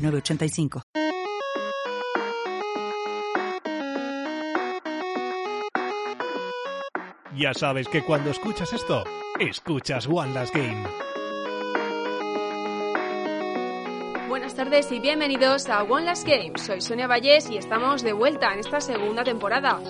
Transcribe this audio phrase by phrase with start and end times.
[0.00, 0.82] 985.
[7.36, 9.04] Ya sabes que cuando escuchas esto,
[9.38, 10.84] escuchas One Last Game.
[14.28, 16.52] Buenas tardes y bienvenidos a One Last Game.
[16.56, 19.80] Soy Sonia Vallés y estamos de vuelta en esta segunda temporada.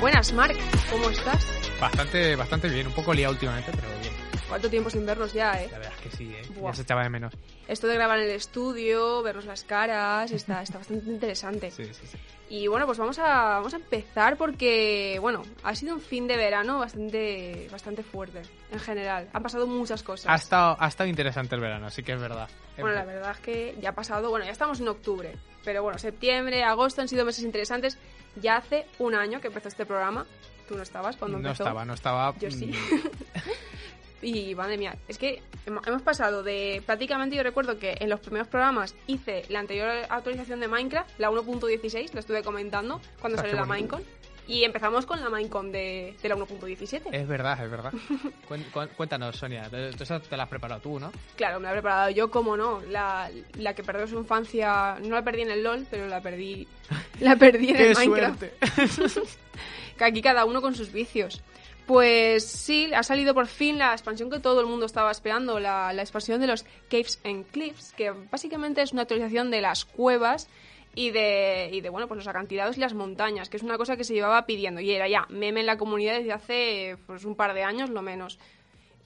[0.00, 0.56] Buenas, Mark.
[0.90, 1.44] ¿Cómo estás?
[1.80, 2.86] Bastante, bastante bien.
[2.86, 4.07] Un poco liado últimamente, pero bien.
[4.48, 5.68] ¿Cuánto tiempo sin vernos ya, eh?
[5.70, 6.42] La verdad es que sí, ¿eh?
[6.56, 6.70] Buah.
[6.72, 7.34] Ya se echaba de menos.
[7.66, 11.70] Esto de grabar en el estudio, vernos las caras, está, está bastante interesante.
[11.70, 12.18] Sí, sí, sí.
[12.50, 13.24] Y bueno, pues vamos a,
[13.58, 18.40] vamos a empezar porque, bueno, ha sido un fin de verano bastante, bastante fuerte,
[18.72, 19.28] en general.
[19.34, 20.26] Han pasado muchas cosas.
[20.32, 22.48] Ha estado, ha estado interesante el verano, sí que es verdad.
[22.78, 25.98] Bueno, la verdad es que ya ha pasado, bueno, ya estamos en octubre, pero bueno,
[25.98, 27.98] septiembre, agosto han sido meses interesantes.
[28.36, 30.24] Ya hace un año que empezó este programa.
[30.68, 31.64] Tú no estabas cuando No empezó.
[31.64, 32.34] estaba, no estaba.
[32.38, 32.70] Yo sí.
[34.22, 38.20] y madre mía, es que hemo- hemos pasado de prácticamente yo recuerdo que en los
[38.20, 43.42] primeros programas hice la anterior actualización de Minecraft, la 1.16, la estuve comentando cuando Ah,
[43.42, 43.64] salió la.
[43.66, 44.02] Minecon.
[44.50, 47.02] Y empezamos con la Minecon de, de la 1.17.
[47.12, 47.92] Es verdad, es verdad.
[48.96, 49.68] Cuéntanos, Sonia.
[50.00, 51.12] Esa te la has preparado tú, ¿no?
[51.36, 52.80] Claro, me la he preparado yo, como no.
[52.88, 56.66] La, la que perdió su infancia, no la perdí en el LOL, pero la perdí,
[57.20, 58.42] la perdí en el ¡Qué Minecraft.
[59.98, 61.42] que aquí cada uno con sus vicios.
[61.88, 65.94] Pues sí, ha salido por fin la expansión que todo el mundo estaba esperando, la,
[65.94, 70.50] la expansión de los Caves and Cliffs, que básicamente es una actualización de las cuevas
[70.94, 73.96] y de, y de bueno, pues los acantilados y las montañas, que es una cosa
[73.96, 77.36] que se llevaba pidiendo y era ya meme en la comunidad desde hace pues, un
[77.36, 78.38] par de años, lo menos.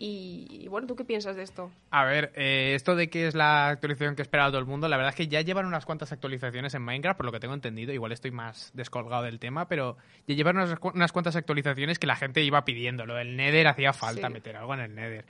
[0.04, 1.70] Y, y bueno, ¿tú qué piensas de esto?
[1.92, 4.96] A ver, eh, esto de que es la actualización que esperaba todo el mundo, la
[4.96, 7.92] verdad es que ya llevan unas cuantas actualizaciones en Minecraft, por lo que tengo entendido.
[7.92, 9.96] Igual estoy más descolgado del tema, pero
[10.26, 13.06] ya llevan unas, unas cuantas actualizaciones que la gente iba pidiendo.
[13.06, 14.32] Lo del Nether hacía falta Sí.
[14.32, 15.24] meter algo en el Nether.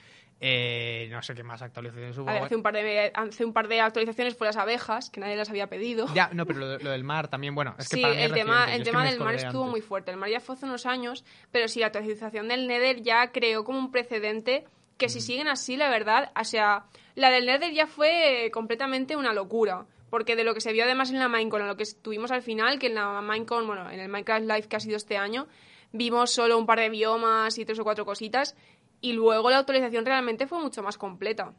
[0.44, 2.28] Eh, no sé qué más actualizaciones hubo.
[2.28, 5.20] A ver, hace un, par de, hace un par de actualizaciones fue las abejas, que
[5.20, 6.12] nadie las había pedido.
[6.14, 8.32] Ya, no, pero lo, lo del mar también, bueno, es que sí, para mí el
[8.32, 9.70] tema, el tema del mar estuvo antes.
[9.70, 10.10] muy fuerte.
[10.10, 13.62] El mar ya fue hace unos años, pero sí, la actualización del Nether ya creó
[13.62, 14.64] como un precedente
[14.98, 19.32] que si siguen así, la verdad, o sea, la del Nether ya fue completamente una
[19.32, 19.86] locura.
[20.10, 22.78] Porque de lo que se vio además en la Minecon, lo que tuvimos al final,
[22.78, 25.46] que en la Minecon, bueno, en el Minecraft Live que ha sido este año,
[25.92, 28.56] vimos solo un par de biomas y tres o cuatro cositas,
[29.02, 31.52] y luego la actualización realmente fue mucho más completa.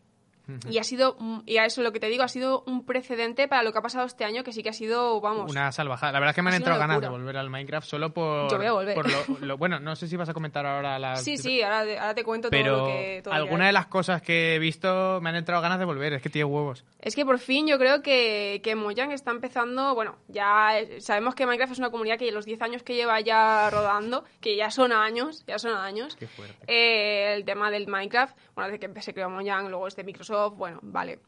[0.70, 1.16] Y ha sido,
[1.46, 3.82] y a eso lo que te digo, ha sido un precedente para lo que ha
[3.82, 6.12] pasado este año, que sí que ha sido, vamos, Una salvajada.
[6.12, 8.52] La verdad es que me han entrado ganas de volver al Minecraft solo por.
[8.52, 8.94] Yo voy a volver.
[8.96, 11.16] por lo, lo- bueno, no sé si vas a comentar ahora la.
[11.16, 13.22] Sí, sí, ahora, te- ahora te cuento Pero todo lo que...
[13.24, 16.12] todo alguna de las cosas que he visto me han entrado ganas de volver.
[16.14, 16.84] Es que tiene huevos.
[17.00, 19.96] Es que por fin yo creo que, que Mojang está empezando...
[19.96, 23.70] Bueno, ya sabemos que Minecraft es una comunidad que los 10 años que lleva ya
[23.70, 26.18] rodando, que ya son años, ya son años.
[26.18, 26.56] Qué fuerte.
[26.68, 30.33] Eh, el tema del Minecraft, bueno, desde que se creó Mojang, luego es de Microsoft,
[30.56, 31.20] bueno, vale.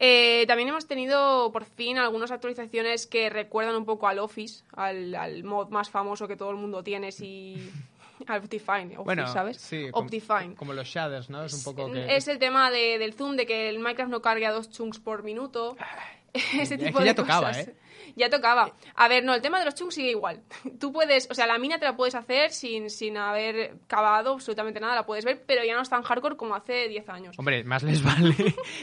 [0.00, 5.14] Eh, también hemos tenido por fin algunas actualizaciones que recuerdan un poco al Office, al,
[5.14, 7.70] al mod más famoso que todo el mundo tiene, si...
[8.28, 9.56] Al Optifine, Office, Bueno, ¿sabes?
[9.60, 9.88] sí.
[9.92, 10.54] Optifine.
[10.54, 11.44] Como los shaders, ¿no?
[11.44, 12.14] Es un poco que.
[12.16, 15.00] Es el tema de- del zoom, de que el Minecraft no cargue a dos chunks
[15.00, 15.76] por minuto.
[16.32, 17.68] Ese es tipo que de ya tocaba, cosas.
[17.68, 17.74] ¿eh?
[18.16, 18.72] Ya tocaba.
[18.94, 20.42] A ver, no, el tema de los chunks sigue igual.
[20.80, 24.80] Tú puedes, o sea, la mina te la puedes hacer sin, sin haber cavado absolutamente
[24.80, 27.38] nada, la puedes ver, pero ya no es tan hardcore como hace 10 años.
[27.38, 28.34] Hombre, más les vale.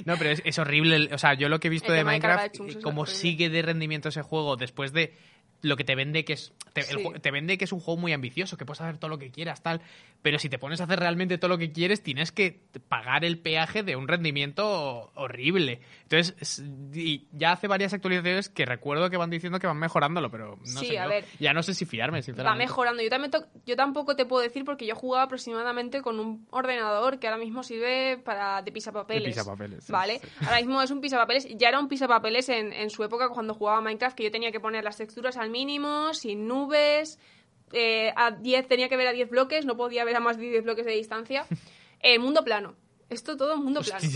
[0.06, 1.10] no, pero es, es horrible.
[1.14, 3.06] O sea, yo lo que he visto El de tema de de Minecraft, horrible.
[3.08, 5.16] sigue de rendimiento ese juego después de
[5.62, 6.98] lo que te vende que es te, Sí.
[7.32, 9.82] vende que es un juego muy ambicioso que puedes hacer todo lo que quieras tal
[10.22, 13.38] pero si te pones a hacer realmente todo lo que quieres tienes que pagar el
[13.40, 16.64] peaje de un rendimiento horrible entonces es-
[16.94, 20.80] y ya hace varias actualizaciones que recuerdo que van diciendo que van mejorándolo pero no
[20.80, 21.26] Sí, sé a yo ver.
[21.40, 23.02] ya no sé si fiarme Va sinceramente mejorando.
[23.04, 23.32] Yo, también
[23.66, 27.64] yo tampoco te puedo decir porque yo jugaba aproximadamente con un ordenador que ahora mismo
[27.64, 29.24] sirve para de pisapapeles.
[29.24, 30.20] De pisapapeles, ¿Vale?
[30.20, 30.28] sí.
[30.46, 31.48] Ahora mismo es un pisapapeles.
[31.58, 34.60] Ya era un pisapapeles en, en su época cuando jugaba Minecraft que yo tenía que
[34.60, 37.20] poner las texturas al mínimo, sin nubes.
[37.74, 40.50] eh, a 10 tenía que ver a 10 bloques, no podía ver a más de
[40.50, 41.46] 10 bloques de distancia.
[42.02, 42.76] El mundo plano.
[43.10, 44.08] Esto todo mundo plano.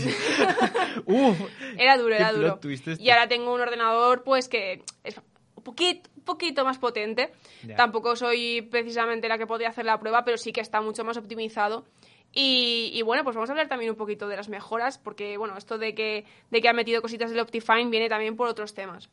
[1.04, 1.38] Uf,
[1.78, 2.58] Era duro, era duro.
[2.70, 2.96] este.
[2.98, 5.20] Y ahora tengo un ordenador, pues que es
[5.62, 7.30] poquito, poquito más potente.
[7.76, 11.16] Tampoco soy precisamente la que podría hacer la prueba, pero sí que está mucho más
[11.18, 11.84] optimizado.
[12.32, 15.56] Y, y bueno, pues vamos a hablar también un poquito de las mejoras, porque bueno,
[15.56, 19.08] esto de que, de que ha metido cositas del Optifine viene también por otros temas.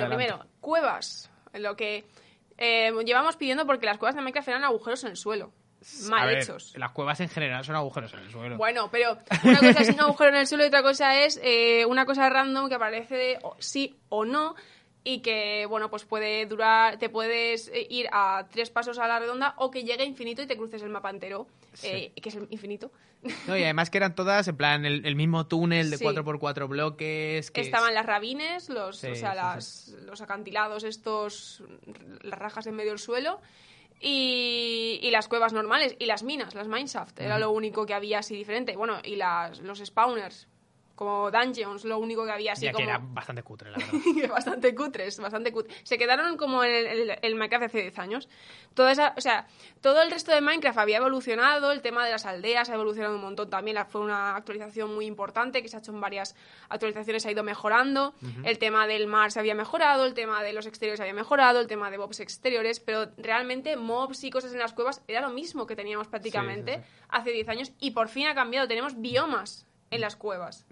[0.00, 1.30] Lo primero, cuevas.
[1.54, 2.04] Lo que
[2.58, 5.52] eh, llevamos pidiendo porque las cuevas de Minecraft eran agujeros en el suelo.
[6.08, 6.72] Mal ver, hechos.
[6.76, 8.56] Las cuevas en general son agujeros en el suelo.
[8.56, 11.84] Bueno, pero una cosa es un agujero en el suelo y otra cosa es eh,
[11.86, 14.54] una cosa random que aparece de o- sí o no
[15.06, 19.18] y que, bueno, pues puede durar, te puedes eh, ir a tres pasos a la
[19.18, 21.46] redonda o que llegue a infinito y te cruces el mapa entero,
[21.82, 22.90] eh, que es el infinito.
[23.46, 26.04] No, y además que eran todas en plan el, el mismo túnel de Sí.
[26.04, 27.50] 4x4 bloques.
[27.50, 31.62] Que Estaban es- las rabines, los, Sí, o sea, las, los acantilados estos,
[32.22, 33.40] las rajas en medio del suelo.
[34.00, 38.18] Y, y las cuevas normales y las minas, las mineshaft, era lo único que había
[38.18, 38.76] así diferente.
[38.76, 40.46] Bueno, y las, los spawners,
[40.94, 42.84] como dungeons, lo único que había así ya como...
[42.84, 44.28] que era bastante cutre, la verdad.
[44.30, 45.76] bastante cutres, bastante cutres.
[45.82, 48.28] Se quedaron como en el, el- el Minecraft de hace 10 años.
[48.74, 49.46] Toda esa, o sea,
[49.80, 53.20] todo el resto de Minecraft había evolucionado, el tema de las aldeas ha evolucionado un
[53.22, 56.34] montón también, fue una actualización muy importante que se ha hecho en varias
[56.68, 58.14] actualizaciones, ha ido mejorando.
[58.44, 61.66] El tema del mar se había mejorado, el tema de los exteriores había mejorado, el
[61.66, 65.66] tema de mobs exteriores, pero realmente mobs y cosas en las cuevas era lo mismo
[65.66, 67.04] que teníamos prácticamente sí, sí.
[67.10, 70.66] hace 10 años y por fin ha cambiado, tenemos biomas en las cuevas.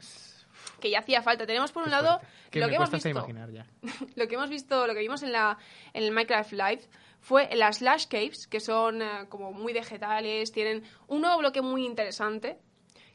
[0.81, 1.47] Que ya hacía falta.
[1.47, 2.21] Tenemos por un lado
[2.51, 3.67] que lo que hemos visto imaginar ya.
[4.17, 5.59] lo que hemos visto, lo que vimos en, la,
[5.93, 6.83] en el Minecraft Live
[7.21, 11.85] fue las Slash Caves, que son eh, como muy vegetales, tienen un nuevo bloque muy
[11.87, 12.59] interesante,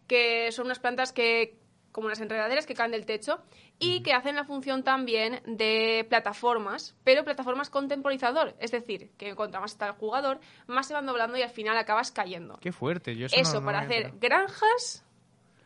[0.07, 1.57] que son unas plantas que
[1.92, 3.42] como unas enredaderas que caen del techo
[3.80, 9.33] y que hacen la función también de plataformas, pero plataformas con temporizador, es decir, que
[9.36, 12.59] contra más está el jugador, más se van doblando y al final acabas cayendo.
[12.62, 13.15] Qué fuerte.
[13.15, 15.04] Yo eso, Eso, no- no para hacer granjas,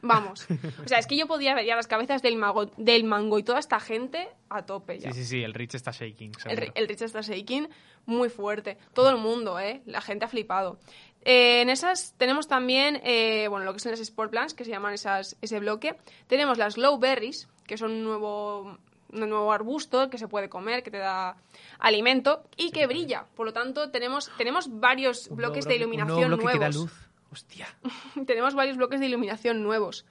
[0.02, 0.48] vamos.
[0.84, 3.44] O sea, es que yo podía ver ya las cabezas del, mago, del mango y
[3.44, 5.12] toda esta gente a tope ya.
[5.12, 6.32] Sí, sí, sí, el Rich está shaking.
[6.46, 7.70] El, el Rich está shaking
[8.06, 8.78] muy fuerte.
[8.94, 9.82] Todo el mundo, ¿eh?
[9.86, 10.80] La gente ha flipado.
[11.24, 14.72] Eh, en esas tenemos también, eh, bueno, lo que son las Sport Plants, que se
[14.72, 15.96] llaman esas, ese bloque.
[16.28, 18.78] Tenemos las Low Berries, que son un nuevo,
[19.14, 21.38] un nuevo arbusto que se puede comer, que te da
[21.80, 23.26] alimento y que brilla.
[23.36, 26.92] Por lo tanto, tenemos, tenemos varios bloques de un iluminación nuevo bloque que da nuevos.
[26.92, 27.11] luz.
[27.32, 27.68] Hostia.
[28.26, 30.06] tenemos varios bloques de iluminación nuevos.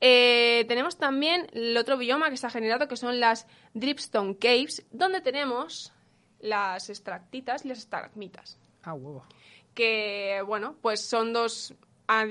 [0.00, 5.20] Eh, tenemos también el otro bioma que está generado, que son las Dripstone Caves, donde
[5.20, 5.92] tenemos
[6.40, 8.58] las extractitas y las estalagmitas.
[8.82, 9.24] Ah, huevo.
[9.74, 11.74] Que, bueno, pues son dos,
[12.08, 12.26] a-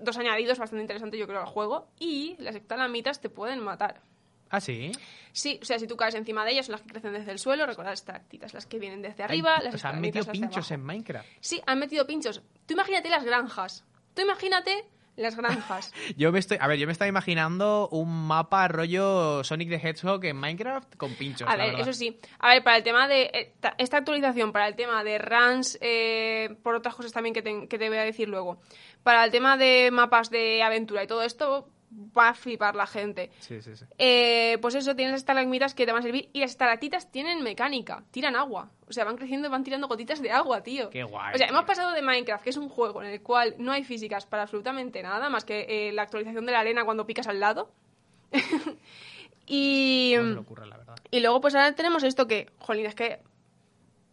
[0.00, 1.88] dos añadidos bastante interesantes, yo creo, al juego.
[1.98, 4.00] Y las estalagmitas te pueden matar.
[4.50, 4.92] Ah, sí.
[5.32, 7.38] Sí, o sea, si tú caes encima de ellas, son las que crecen desde el
[7.38, 7.66] suelo.
[7.66, 9.56] Recordad las estalactitas, las que vienen desde arriba.
[9.58, 11.28] Hay- las o sea, han metido pinchos en Minecraft.
[11.40, 12.42] Sí, han metido pinchos.
[12.66, 13.84] Tú imagínate las granjas.
[14.14, 14.84] Tú imagínate
[15.16, 15.92] las granjas.
[16.16, 20.24] Yo me estoy, a ver, yo me estaba imaginando un mapa rollo Sonic the Hedgehog
[20.24, 21.48] en Minecraft con pinchos.
[21.48, 22.18] A ver, eso sí.
[22.38, 23.22] A ver, para el tema de.
[23.32, 27.42] eh, ta- Esta actualización, para el tema de runs, eh, por otras cosas también que
[27.42, 28.60] te, que te voy a decir luego.
[29.02, 33.30] Para el tema de mapas de aventura y todo esto, va a flipar la gente.
[33.40, 33.84] Sí, sí, sí.
[33.98, 36.30] Eh, pues eso, tienes estalagmitas que te van a servir.
[36.32, 38.70] Y las estalactitas tienen mecánica, tiran agua.
[38.88, 40.90] O sea, van creciendo y van tirando gotitas de agua, tío.
[40.90, 43.54] Qué guay, O sea, hemos pasado de Minecraft, que es un juego en el cual
[43.58, 47.06] no hay físicas para absolutamente nada, más que eh, la actualización de la arena cuando
[47.06, 47.72] picas al lado.
[49.46, 50.14] y.
[50.16, 50.96] No lo ocurre, la verdad.
[51.10, 53.20] Y luego, pues ahora tenemos esto que, jolín, es que.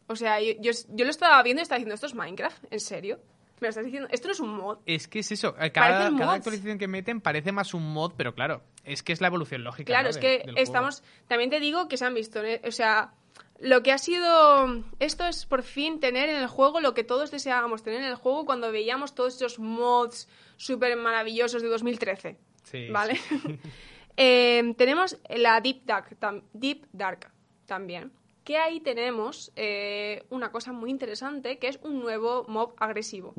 [0.08, 2.64] O sea, yo, yo, yo lo estaba viendo y estaba diciendo, ¿esto es Minecraft?
[2.72, 3.20] ¿En serio?
[3.60, 4.08] ¿Me lo estás diciendo?
[4.12, 4.78] ¿Esto no es un mod?
[4.86, 5.56] Es que es eso.
[5.60, 9.22] eh, Cada, cada actualización que meten parece más un mod, pero claro, es que es
[9.22, 9.88] la evolución lógica.
[9.88, 10.10] Claro, ¿no?
[10.12, 11.04] es que estamos.
[11.28, 12.44] También te digo que se han visto.
[12.44, 12.62] ¿eh?
[12.66, 13.14] O sea,
[13.60, 14.84] lo que ha sido.
[15.00, 18.16] Esto es por fin tener en el juego lo que todos deseábamos tener en el
[18.16, 22.38] juego cuando veíamos todos esos mods súper maravillosos de 2013.
[22.64, 23.20] Sí, ¿Vale?
[24.20, 26.18] Eh, tenemos la Deep Dark,
[26.52, 27.32] Deep Dark
[27.68, 28.12] también.
[28.48, 33.34] Que ahí tenemos eh, una cosa muy interesante, que es un nuevo mob agresivo.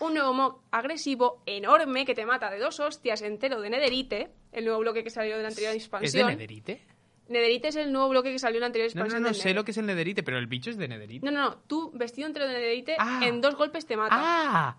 [0.00, 4.64] Un nuevo mob agresivo enorme que te mata de dos hostias entero de Nederite, el
[4.64, 6.26] nuevo bloque que salió de la anterior ¿Es de expansión.
[6.26, 6.80] Nederite?
[7.28, 9.22] Nederite es el nuevo bloque que salió en la anterior No, no, expansión.
[9.22, 11.24] no, del sé lo que es el Nederite, pero el bicho es de Nederite.
[11.24, 11.56] No, no, no.
[11.68, 13.20] Tú, vestido entero de Nederite, Ah.
[13.22, 14.16] en dos golpes te mata.
[14.18, 14.76] ¡Ah!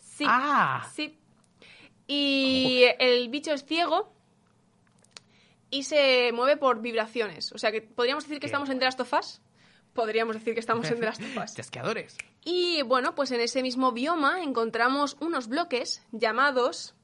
[0.00, 0.24] Sí.
[0.26, 0.90] Ah.
[0.92, 1.16] Sí.
[2.08, 4.12] Y el bicho es ciego
[5.74, 7.50] y se mueve por vibraciones.
[7.52, 9.40] O sea que podríamos decir que Qué estamos en The Last of Us.
[9.92, 11.54] Podríamos decir que estamos en The Last of Us.
[11.56, 12.16] Chasqueadores.
[12.44, 16.94] Y bueno, pues en ese mismo bioma encontramos unos bloques llamados.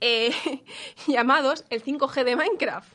[0.00, 0.32] eh,
[1.06, 2.92] llamados el 5G de Minecraft.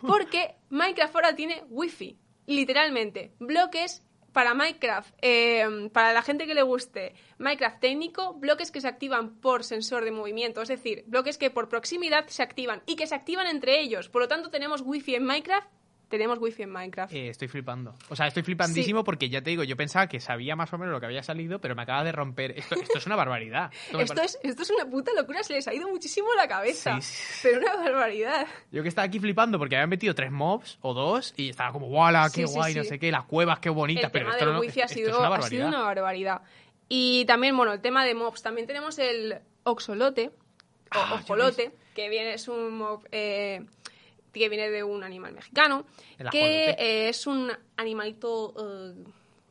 [0.00, 2.18] Porque Minecraft ahora tiene Wi-Fi.
[2.46, 3.34] Literalmente.
[3.38, 4.02] Bloques
[4.36, 9.36] para Minecraft, eh, para la gente que le guste Minecraft técnico, bloques que se activan
[9.40, 13.14] por sensor de movimiento, es decir, bloques que por proximidad se activan y que se
[13.14, 14.10] activan entre ellos.
[14.10, 15.68] Por lo tanto, tenemos Wi-Fi en Minecraft
[16.08, 17.12] tenemos wifi en Minecraft.
[17.12, 17.94] Eh, estoy flipando.
[18.08, 20.92] O sea, estoy flipandísimo porque ya te digo, yo pensaba que sabía más o menos
[20.92, 22.52] lo que había salido, pero me acaba de romper.
[22.58, 23.70] Esto, esto es una barbaridad.
[23.98, 27.00] Esto es, esto es una puta locura, se les ha ido muchísimo la cabeza.
[27.00, 27.38] Sí, sí.
[27.42, 28.46] Pero una barbaridad.
[28.70, 31.88] Yo que estaba aquí flipando porque habían metido tres mobs o dos y estaba como,
[31.88, 32.30] ¡wala!
[32.32, 32.74] ¡Qué guay!
[32.74, 34.04] No sé qué, las cuevas, qué bonitas.
[34.04, 35.50] el pero tema esto del no, wifi ha sido, una ha barbaridad.
[35.50, 36.42] sido una barbaridad.
[36.88, 38.42] Y también, bueno, el tema de mobs.
[38.42, 40.32] También tenemos el oxolote, o
[40.98, 43.64] Ah, ojolote, que viene, es un mob eh,
[44.40, 45.84] que viene de un animal mexicano,
[46.30, 48.54] que eh, es un animalito...
[48.58, 49.04] eh,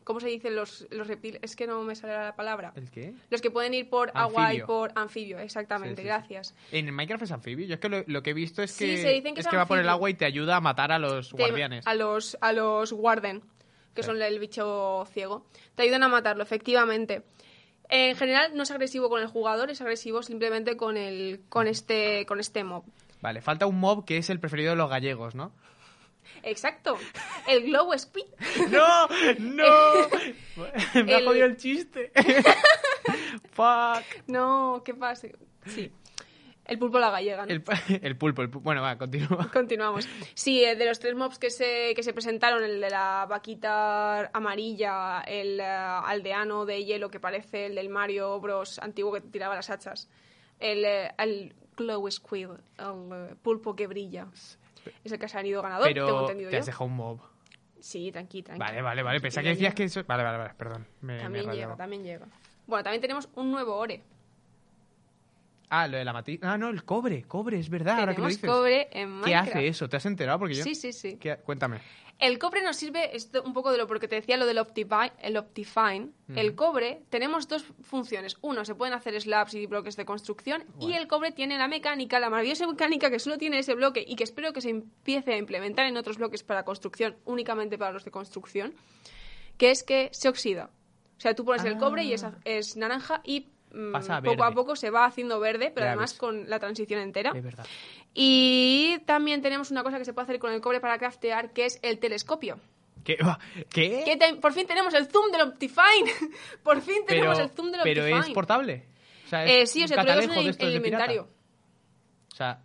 [0.03, 1.39] ¿Cómo se dicen los, los reptiles?
[1.41, 2.71] Es que no me sale la palabra.
[2.75, 3.15] ¿El qué?
[3.31, 6.07] Los que pueden ir por agua y por anfibio, exactamente, Sí, sí, sí.
[6.07, 6.55] gracias.
[6.71, 7.65] En Minecraft es anfibio.
[7.65, 9.47] Yo es que lo, lo que he visto es Sí, que, se dicen que es
[9.47, 11.87] es que va por el agua y te ayuda a matar a los Te- guardianes.
[11.87, 13.41] A los, a los Warden,
[13.95, 15.47] que son el bicho ciego.
[15.73, 17.23] Te ayudan a matarlo, efectivamente.
[17.89, 22.27] En general no es agresivo con el jugador, es agresivo simplemente con el con este
[22.27, 22.83] con este mob.
[23.25, 25.51] Vale, falta un mob que es el preferido de los gallegos, ¿no?
[26.43, 26.95] Exacto.
[27.47, 28.23] El Glow Squid.
[28.69, 29.07] ¡No!
[29.39, 29.63] ¡No!
[31.03, 32.11] Me ha El- jodido el chiste.
[33.51, 34.27] Fuck.
[34.27, 35.27] No, ¿qué pasa?
[35.65, 35.91] Sí.
[36.65, 37.47] El pulpo a la gallega.
[37.47, 37.51] ¿no?
[37.51, 37.63] El,
[38.01, 38.59] el pulpo, el pulpo.
[38.63, 39.49] Bueno, va, continúa.
[39.51, 40.07] Continuamos.
[40.35, 44.29] Sí, eh, de los tres mobs que se, que se presentaron, el de la vaquita
[44.33, 48.77] amarilla, el eh, aldeano de hielo que parece el del Mario Bros.
[48.79, 50.09] antiguo que tiraba las hachas,
[50.59, 54.27] el, eh, el glow squid, el eh, pulpo que brilla.
[55.03, 56.71] Es el que ha salido ganador, tengo Pero entendido te has yo.
[56.71, 57.19] dejado un mob.
[57.79, 58.59] Sí, tranqui, tranqui.
[58.59, 59.19] Vale, vale, vale.
[59.21, 59.75] Pensaba que decías llega.
[59.75, 60.03] que eso...
[60.07, 60.87] Vale, vale, vale, perdón.
[61.01, 61.75] Me, me he También llega, rayado.
[61.75, 62.25] también llega.
[62.67, 64.01] Bueno, también tenemos un nuevo ore.
[65.69, 66.39] Ah, lo de la matiz.
[66.43, 67.23] Ah, no, el cobre.
[67.23, 68.49] Cobre, es verdad, ahora que lo dices.
[68.49, 69.49] cobre en ¿Qué Minecraft.
[69.49, 69.89] hace eso?
[69.89, 70.39] ¿Te has enterado?
[70.39, 70.63] Porque yo...
[70.63, 71.17] Sí, sí, sí.
[71.17, 71.79] ¿Qué- Cuéntame.
[72.17, 75.11] El cobre nos sirve, esto un poco de lo porque te decía lo del Optifine,
[75.21, 76.11] el Optifine.
[76.33, 78.37] El cobre, tenemos dos funciones.
[78.41, 80.63] Uno, se pueden hacer slabs y bloques de construcción.
[80.79, 84.15] Y el cobre tiene la mecánica, la maravillosa mecánica que solo tiene ese bloque y
[84.15, 88.05] que espero que se empiece a implementar en otros bloques para construcción, únicamente para los
[88.05, 88.73] de construcción,
[89.57, 90.69] que es que se oxida.
[91.17, 94.43] O sea, tú pones el cobre y es, es naranja y mm, Pasa a poco
[94.43, 96.19] a poco se va haciendo verde, pero Ya además ves.
[96.19, 97.31] con la transición entera.
[97.35, 97.65] Es verdad.
[98.17, 101.65] Y también tenemos una cosa que se puede hacer con el cobre para craftear, que
[101.65, 102.57] es el telescopio.
[103.03, 103.17] ¿Qué?
[103.69, 104.03] ¿Qué?
[104.05, 106.11] Que te- por fin tenemos el zoom del Optifine.
[106.63, 108.27] por fin Pero, tenemos el zoom del pero Optifine.
[108.27, 108.85] es portable.
[109.25, 111.27] O sea, Eh, es sí, o sea, tú lo en el, inventario.
[112.31, 112.61] O sea,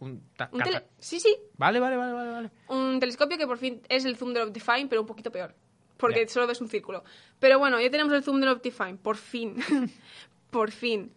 [0.00, 0.22] un...
[0.52, 1.36] Un tele- Sí, sí.
[1.56, 2.50] Vale, vale, vale, vale, vale.
[2.68, 5.54] Un telescopio que por fin es el zoom del Optifine, pero un poquito peor.
[5.96, 7.04] Porque solo ves un círculo.
[7.38, 8.96] Pero bueno, ya tenemos el zoom del Optifine.
[8.96, 9.56] Por fin.
[10.50, 11.12] por fin.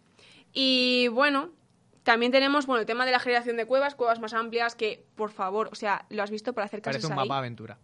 [0.52, 1.50] Y bueno,
[2.02, 5.30] también tenemos bueno el tema de la generación de cuevas, cuevas más amplias, que por
[5.30, 7.18] favor, o sea, lo has visto para hacer Parece un ahí.
[7.18, 7.78] mapa de aventura.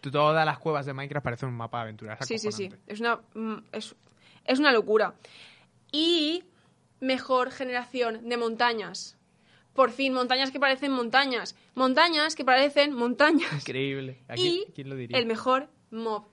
[0.00, 2.18] Todas las cuevas de Minecraft parecen un mapa de aventura.
[2.20, 2.70] es Sí, sí, sí.
[2.86, 3.94] Es una, mm, es,
[4.44, 5.14] es una locura.
[5.92, 6.44] Y
[7.00, 9.16] mejor generación de montañas.
[9.72, 11.56] Por fin, montañas que parecen montañas.
[11.74, 13.52] Montañas que parecen montañas.
[13.52, 14.22] Increíble.
[14.28, 15.18] ¿A Y quién, quién lo diría?
[15.18, 16.26] el mejor mob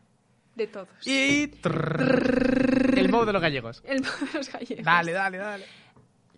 [0.56, 0.90] de todos.
[1.08, 1.44] Y...
[1.64, 3.82] el mob de los gallegos.
[3.86, 4.86] El mob de los gallegos.
[4.86, 5.66] Dale, dale, dale.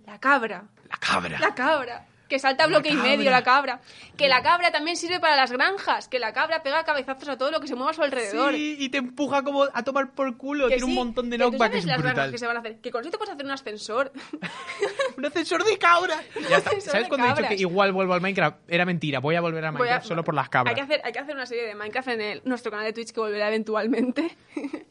[0.05, 0.65] La cabra.
[0.89, 1.39] La cabra.
[1.39, 2.05] La cabra.
[2.29, 3.79] Que salta bloque y medio la cabra.
[4.17, 6.07] Que la cabra también sirve para las granjas.
[6.07, 8.53] Que la cabra pega cabezazos a todo lo que se mueva a su alrededor.
[8.55, 10.63] Sí, y te empuja como a tomar por culo.
[10.67, 12.31] Que Tiene un sí, montón de que tú knockback, sabes es las granjas brutal.
[12.31, 12.77] que se van a hacer.
[12.79, 14.11] Que con eso te puedes hacer un ascensor.
[15.17, 16.15] ¡Un ascensor de cabra!
[16.49, 16.69] Ya está.
[16.71, 17.49] ascensor ¿Sabes de cuando he dicho cabras.
[17.55, 18.57] que igual vuelvo al Minecraft?
[18.67, 19.19] Era mentira.
[19.19, 20.71] Voy a volver a Voy a- Minecraft solo por las cabras.
[20.71, 22.93] Hay que, hacer, hay que hacer una serie de Minecraft en el- nuestro canal de
[22.93, 24.35] Twitch que volverá eventualmente.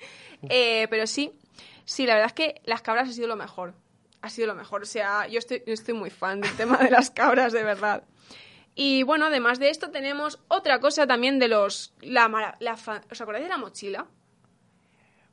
[0.49, 1.33] Eh, pero sí,
[1.85, 3.75] sí, la verdad es que las cabras ha sido lo mejor.
[4.23, 4.83] Ha sido lo mejor.
[4.83, 8.05] O sea, yo estoy, yo estoy muy fan del tema de las cabras, de verdad.
[8.75, 11.93] Y bueno, además de esto, tenemos otra cosa también de los.
[12.01, 12.73] La, la
[13.11, 14.07] ¿Os acordáis de la mochila?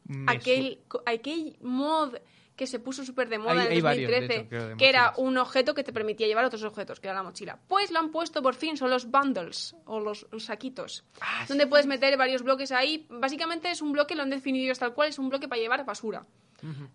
[0.05, 2.15] Me aquel, aquel mod
[2.55, 4.89] que se puso súper de moda Hay- en varios, de 2013, hecho, creo, de que
[4.89, 7.57] era un objeto que te permitía llevar otros objetos, que era la mochila.
[7.69, 11.67] Pues lo han puesto por fin, son los bundles, o los, los saquitos, Ah, donde
[11.67, 13.05] puedes meter varios bloques ahí.
[13.09, 15.85] Básicamente es un bloque, lo han definido ellos tal cual, es un bloque para llevar
[15.85, 16.25] basura.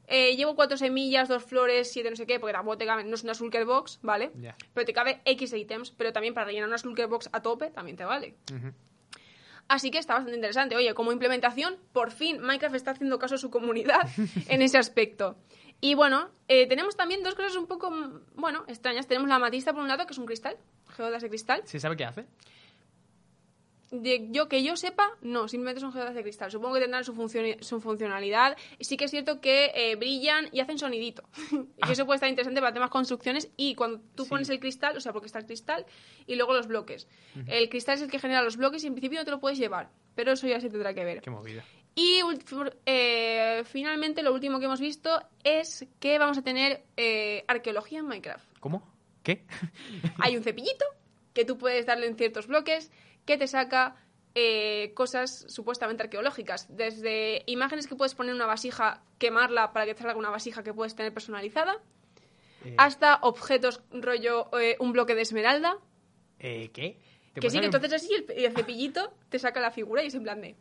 [0.07, 3.15] Eh, llevo cuatro semillas, dos flores, siete no sé qué, porque tampoco te cabe, no
[3.15, 4.31] es una Shulker Box, ¿vale?
[4.73, 7.97] Pero te cabe X ítems, pero también para rellenar una Shulker Box a tope también
[7.97, 8.37] te vale.
[9.69, 10.77] Así que está bastante interesante.
[10.77, 14.09] Oye, como implementación, por fin Minecraft está haciendo caso a su comunidad
[14.49, 15.37] en ese aspecto.
[15.81, 19.07] Y bueno, eh, tenemos también dos cosas un poco, mm, bueno, extrañas.
[19.07, 20.57] Tenemos la amatista por un lado, que es un cristal,
[20.97, 21.63] geodas de cristal.
[21.65, 22.27] ¿Se sabe qué hace?
[24.03, 26.51] De, yo que yo sepa, no, simplemente son geodas de cristal.
[26.51, 28.57] Supongo que tendrán su, función, su funcionalidad.
[28.81, 31.23] Sí que es cierto que eh, brillan y hacen sonidito.
[31.53, 33.51] y eso puede estar interesante para temas construcciones.
[33.57, 34.31] Y cuando tú Sí.
[34.31, 35.87] pones el cristal, o sea, porque está el cristal,
[36.27, 37.09] y luego los bloques.
[37.47, 39.59] El cristal es el que genera los bloques y en principio no te lo puedes
[39.59, 39.91] llevar.
[40.15, 41.21] Pero eso ya se tendrá que ver.
[41.21, 41.65] Qué movida.
[41.97, 42.21] Y
[42.87, 48.07] eh, finalmente lo último que hemos visto es que vamos a tener eh, arqueología en
[48.07, 48.45] Minecraft.
[48.59, 48.93] ¿Cómo?
[49.23, 49.45] ¿Qué?
[50.19, 50.85] Hay un cepillito
[51.35, 52.91] que tú puedes darle en ciertos bloques
[53.27, 53.97] que te saca
[54.35, 56.67] eh, cosas supuestamente arqueológicas.
[56.75, 60.63] Desde imágenes que puedes poner en una vasija, quemarla para que te salga una vasija
[60.63, 61.77] que puedes tener personalizada,
[62.65, 65.77] Eh, hasta objetos rollo eh, un bloque de esmeralda.
[66.39, 66.99] eh, ¿Qué?
[67.35, 70.15] ¿Te Que sí, que entonces así el, el cepillito te saca la figura y es
[70.15, 70.57] en plan de...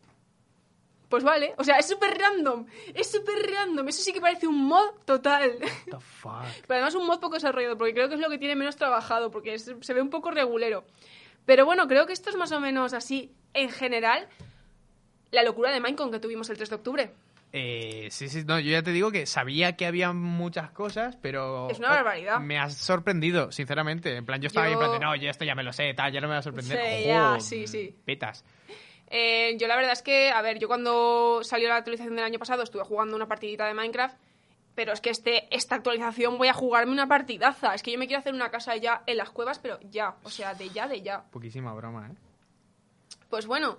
[1.13, 4.65] Pues vale, o sea, es súper random, es súper random, eso sí que parece un
[4.65, 5.59] mod total.
[5.61, 6.41] What the fuck?
[6.65, 9.29] Pero además un mod poco desarrollado, porque creo que es lo que tiene menos trabajado,
[9.29, 10.85] porque es- se ve un poco regulero.
[11.45, 14.27] Pero bueno, creo que esto es más o menos así, en general,
[15.29, 17.11] la locura de Minecon que tuvimos el 3 de octubre.
[17.51, 21.69] Eh, sí, sí, no, yo ya te digo que sabía que había muchas cosas, pero...
[21.69, 22.39] Es una barbaridad.
[22.39, 24.15] Me has sorprendido, sinceramente.
[24.17, 25.73] En plan, yo estaba ahí en plan de, Yo- no, yo esto ya me lo
[25.73, 26.79] sé, tal, ya no me va a sorprender.
[26.79, 27.95] Sí, ya, sí, sí.
[28.03, 28.43] Petas.
[29.15, 32.39] Eh, yo la verdad es que, a ver, yo cuando salió la actualización del año
[32.39, 34.17] pasado estuve jugando una partidita de Minecraft,
[34.73, 37.75] pero es que este, esta actualización voy a jugarme una partidaza.
[37.75, 40.31] Es que yo me quiero hacer una casa ya en las cuevas, pero ya, o
[40.31, 41.21] sea, de ya, de ya.
[41.29, 42.15] Poquísima broma, ¿eh?
[43.29, 43.77] Pues bueno,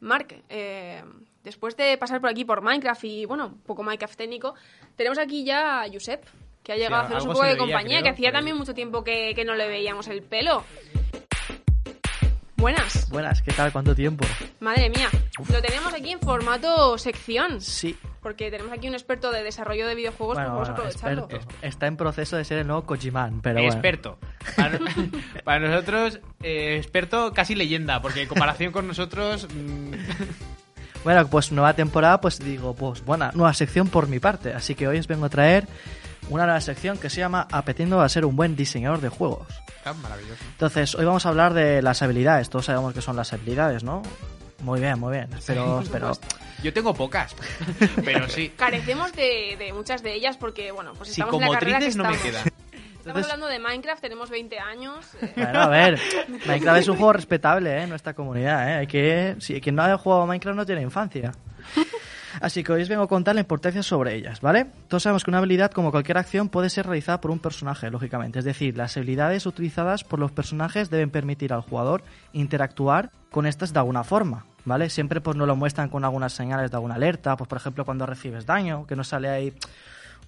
[0.00, 1.02] Mark, eh,
[1.42, 4.54] después de pasar por aquí por Minecraft y, bueno, un poco Minecraft técnico,
[4.96, 6.26] tenemos aquí ya a Josep,
[6.62, 8.74] que ha llegado a hacernos un poco de veía, compañía, creo, que hacía también mucho
[8.74, 10.62] tiempo que, que no le veíamos el pelo.
[12.64, 13.10] Buenas.
[13.10, 13.70] Buenas, ¿qué tal?
[13.72, 14.24] ¿Cuánto tiempo?
[14.60, 15.10] Madre mía,
[15.52, 17.94] lo tenemos aquí en formato sección, Sí.
[18.22, 21.24] porque tenemos aquí un experto de desarrollo de videojuegos, pues Bueno, vamos a aprovecharlo.
[21.24, 21.54] experto.
[21.60, 23.70] Está en proceso de ser el nuevo Kojiman, pero bueno.
[23.70, 24.16] experto.
[24.56, 24.78] Para,
[25.44, 29.46] para nosotros, eh, experto casi leyenda, porque en comparación con nosotros...
[29.54, 29.92] mm,
[31.04, 34.54] Bueno, pues nueva temporada, pues digo, pues buena, nueva sección por mi parte.
[34.54, 35.68] Así que hoy os vengo a traer
[36.30, 39.46] una nueva sección que se llama Apetiendo a ser un buen diseñador de juegos.
[39.76, 40.42] está maravilloso.
[40.52, 42.48] Entonces, hoy vamos a hablar de las habilidades.
[42.50, 44.02] Todos sabemos que son las habilidades, ¿no?
[44.62, 45.28] Muy bien, muy bien.
[45.46, 46.12] Pero, pero
[46.62, 47.34] Yo tengo pocas,
[48.04, 48.50] pero sí.
[48.56, 51.96] Carecemos de, de muchas de ellas porque, bueno, pues estamos en la carrera que Psicomotrices
[51.96, 52.42] no me estamos.
[52.44, 52.54] quedan.
[53.04, 55.04] Estamos hablando de Minecraft, tenemos 20 años.
[55.20, 56.00] eh, Bueno, a ver,
[56.46, 57.82] Minecraft es un juego respetable ¿eh?
[57.82, 58.70] en nuestra comunidad.
[58.70, 58.74] ¿eh?
[58.76, 61.32] Hay que, si quien no haya jugado a Minecraft no tiene infancia.
[62.40, 64.66] Así que hoy os vengo a contar la importancia sobre ellas, ¿vale?
[64.88, 68.38] Todos sabemos que una habilidad, como cualquier acción, puede ser realizada por un personaje, lógicamente.
[68.38, 73.72] Es decir, las habilidades utilizadas por los personajes deben permitir al jugador interactuar con estas
[73.72, 74.90] de alguna forma, ¿vale?
[74.90, 78.06] Siempre pues nos lo muestran con algunas señales de alguna alerta, pues por ejemplo cuando
[78.06, 79.54] recibes daño, que no sale ahí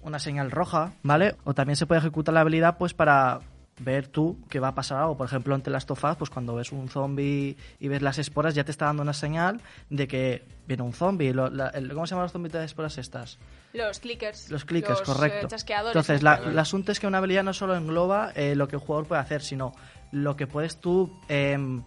[0.01, 1.35] una señal roja, ¿vale?
[1.43, 3.39] O también se puede ejecutar la habilidad pues para
[3.79, 5.17] ver tú que va a pasar algo.
[5.17, 8.63] Por ejemplo, ante las tofas, pues cuando ves un zombie y ves las esporas, ya
[8.63, 11.33] te está dando una señal de que viene un zombie.
[11.33, 13.37] ¿Cómo se llaman los zombies de esporas estas?
[13.73, 14.49] los clickers.
[14.49, 15.47] Los clickers, los, eh, correcto.
[15.89, 18.75] Entonces, en la- el asunto es que una habilidad no solo engloba eh, lo que
[18.77, 19.73] el jugador puede hacer, sino
[20.11, 21.83] lo que puedes tú, em,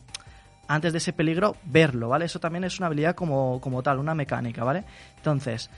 [0.68, 2.26] antes de ese peligro, verlo, ¿vale?
[2.26, 4.84] Eso también es una habilidad como, como tal, una mecánica, ¿vale?
[5.16, 5.68] Entonces,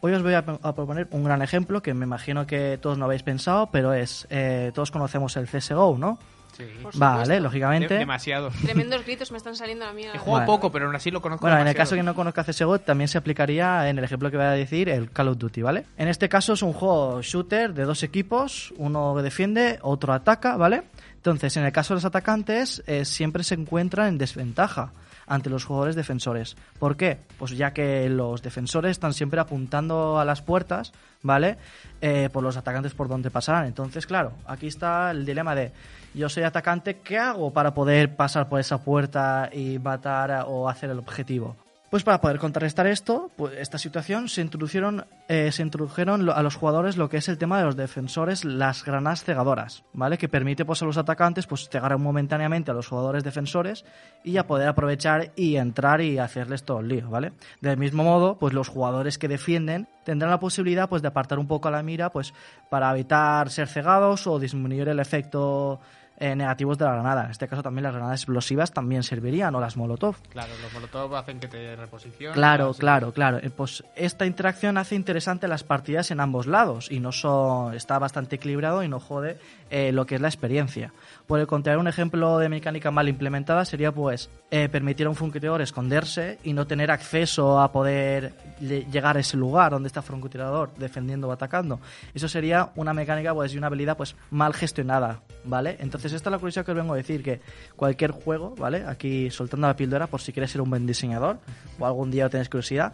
[0.00, 3.04] hoy os voy a, a proponer un gran ejemplo que me imagino que todos no
[3.06, 6.18] habéis pensado, pero es, eh, todos conocemos el CSGO, ¿no?
[6.56, 6.64] Sí.
[6.82, 7.92] Por Vale, lógicamente.
[7.92, 8.48] De- demasiado.
[8.64, 10.04] Tremendos gritos me están saliendo a mí.
[10.04, 10.46] He jugado Bueno.
[10.46, 13.08] poco, pero aún así lo conozco Bueno, en el caso que no conozca CSGO, también
[13.08, 15.84] se aplicaría en el ejemplo que voy a decir, el Call of Duty, ¿vale?
[15.98, 20.84] En este caso es un juego shooter de dos equipos, uno defiende, otro ataca, ¿vale?
[21.16, 24.92] Entonces, en el caso de los atacantes, eh, siempre se encuentran en desventaja
[25.26, 26.56] ante los jugadores defensores.
[26.78, 27.18] ¿Por qué?
[27.38, 31.56] Pues ya que los defensores están siempre apuntando a las puertas, ¿vale?
[32.00, 33.66] Eh, por los atacantes por donde pasarán.
[33.66, 35.72] Entonces, claro, aquí está el dilema de
[36.14, 40.88] yo soy atacante, ¿qué hago para poder pasar por esa puerta y matar o hacer
[40.90, 41.56] el objetivo?
[41.90, 46.56] Pues para poder contrarrestar esto, pues esta situación, se introdujeron, eh, se introdujeron a los
[46.56, 50.18] jugadores lo que es el tema de los defensores, las granadas cegadoras, ¿vale?
[50.18, 53.84] Que permite pues, a los atacantes pues, cegar momentáneamente a los jugadores defensores
[54.24, 57.32] y a poder aprovechar y entrar y hacerles todo el lío, ¿vale?
[57.60, 61.46] Del mismo modo, pues los jugadores que defienden tendrán la posibilidad pues, de apartar un
[61.46, 62.34] poco la mira pues,
[62.68, 65.78] para evitar ser cegados o disminuir el efecto
[66.18, 67.24] eh, negativos de la granada.
[67.26, 70.16] En este caso también las granadas explosivas también servirían o las molotov.
[70.30, 72.34] Claro, los molotov hacen que te reposiciones.
[72.34, 73.38] Claro, claro, claro.
[73.38, 77.98] Eh, Pues esta interacción hace interesante las partidas en ambos lados y no son, está
[77.98, 79.38] bastante equilibrado y no jode
[79.70, 80.92] eh, lo que es la experiencia.
[81.26, 85.60] Por el contrario, un ejemplo de mecánica mal implementada sería pues permitir a un francotirador
[85.60, 90.06] esconderse y no tener acceso a poder lle- llegar a ese lugar donde está el
[90.06, 91.80] francotirador defendiendo o atacando.
[92.14, 95.76] Eso sería una mecánica pues y una habilidad pues mal gestionada, ¿vale?
[95.80, 97.40] Entonces esta es la curiosidad que os vengo a decir que
[97.76, 98.84] cualquier juego, ¿vale?
[98.86, 101.38] Aquí soltando la píldora por si quieres ser un buen diseñador
[101.78, 102.92] o algún día tenés curiosidad,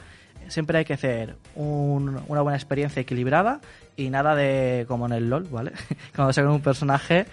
[0.49, 3.61] siempre hay que hacer un- una buena experiencia equilibrada
[3.97, 5.73] y nada de como en el LOL, ¿vale?
[6.17, 7.27] Cuando sacan un personaje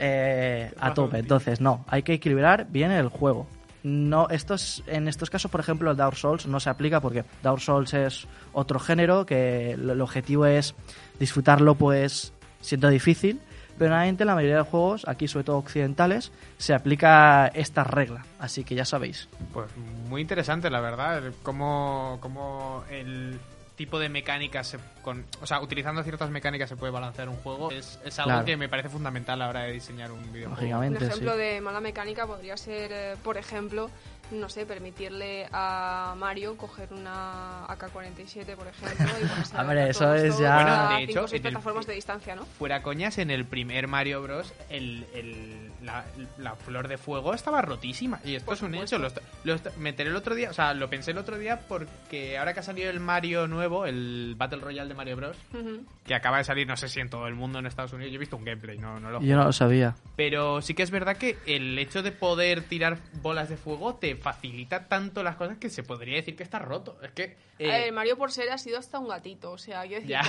[0.00, 1.18] eh, a tope.
[1.18, 3.46] Entonces, no, hay que equilibrar bien el juego.
[3.82, 7.60] No, estos, en estos casos, por ejemplo, el Dark Souls no se aplica porque Dark
[7.60, 10.74] Souls es otro género que el objetivo es
[11.20, 13.40] disfrutarlo pues siendo difícil,
[13.78, 18.24] pero normalmente en la mayoría de juegos, aquí sobre todo occidentales, se aplica esta regla.
[18.38, 19.28] Así que ya sabéis.
[19.52, 19.68] Pues
[20.08, 23.38] muy interesante, la verdad, cómo, cómo el
[23.76, 27.70] tipo de mecánicas, se- con, o sea, utilizando ciertas mecánicas se puede balancear un juego,
[27.70, 28.44] es, es algo Claro.
[28.44, 30.48] que me parece fundamental a la hora de diseñar un videojuego.
[30.48, 31.06] Un Lógicamente, sí.
[31.06, 33.88] ejemplo de mala mecánica podría ser, eh, por ejemplo,
[34.30, 40.14] no sé, permitirle a Mario coger una AK-47, por ejemplo, y ponerse a Hombre, eso
[40.14, 42.44] es ya- a Bueno, de hecho, en el- plataformas de distancia, ¿no?
[42.44, 44.52] Fuera coñas, en el primer Mario Bros.
[44.70, 46.04] El, el- la,
[46.38, 48.20] la flor de fuego estaba rotísima.
[48.24, 48.96] Y esto Por es un supuesto.
[48.96, 49.02] hecho.
[49.02, 51.60] Lo, lo est- me enteré el otro día, o sea, lo pensé el otro día
[51.68, 55.36] porque ahora que ha salido el Mario nuevo, el Battle Royale de Mario Bros.,
[56.04, 58.16] que acaba de salir, no sé si en todo el mundo en Estados Unidos, yo
[58.16, 59.94] he visto un gameplay, no, no lo Yo no lo sabía.
[60.16, 64.14] Pero sí que es verdad que el hecho de poder tirar bolas de fuego te
[64.18, 66.98] facilita tanto las cosas que se podría decir que está roto.
[67.02, 67.36] Es que.
[67.58, 70.22] eh, A ver, Mario por ser ha sido hasta un gatito, o sea, yo Ya.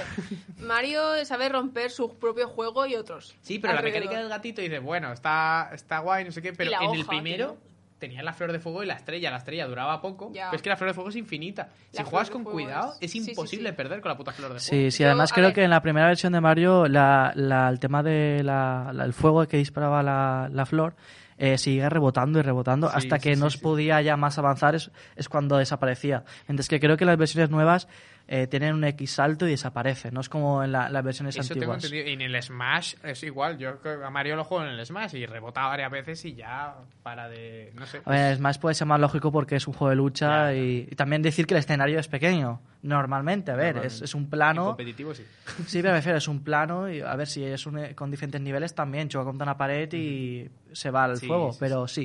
[0.57, 3.35] Mario sabe romper su propio juego y otros.
[3.41, 3.99] Sí, pero la alrededor.
[4.01, 7.05] mecánica del gatito dice, bueno, está, está guay, no sé qué, pero la en el
[7.05, 7.57] primero tío.
[7.99, 9.31] tenía la flor de fuego y la estrella.
[9.31, 10.45] La estrella duraba poco, Ya.
[10.49, 11.69] pero es que la flor de fuego es infinita.
[11.91, 13.75] Si La juegas con cuidado, es- es, sí, sí, imposible sí.
[13.75, 14.83] perder con la puta flor de fuego.
[14.85, 17.69] Sí, sí, Yo, además creo ver- que en la primera versión de Mario la, la-
[17.69, 20.95] el tema de la, la- el fuego que disparaba la, la flor
[21.39, 24.75] eh, sigue rebotando y rebotando Sí, hasta que sí, no se podía ya más avanzar,
[24.75, 26.25] es, es cuando desaparecía.
[26.47, 27.87] Mientras que creo que las versiones nuevas
[28.31, 31.55] eh, tienen un X salto y desaparece, no es como en la- las versiones Eso
[31.55, 31.83] tengo antiguas.
[31.83, 32.07] entendido.
[32.07, 33.57] Y en el Smash es igual.
[33.57, 37.27] Yo a Mario lo juego en el Smash y rebota varias veces y ya para
[37.27, 37.71] de.
[37.73, 38.01] No sé.
[38.05, 40.87] A ver, Smash puede ser más lógico porque es un juego de lucha Ya, y,
[40.91, 42.61] y también decir que el escenario es pequeño.
[42.83, 43.95] Normalmente, a ver, Normalmente.
[43.95, 44.65] Es, es un plano.
[44.67, 45.25] competitivo sí.
[45.65, 48.11] Sí, pero me refiero, es un plano y a ver si es un, eh, con
[48.11, 51.87] diferentes niveles también choca contra una pared y se va al Sí, fuego, sí, pero
[51.87, 52.01] sí.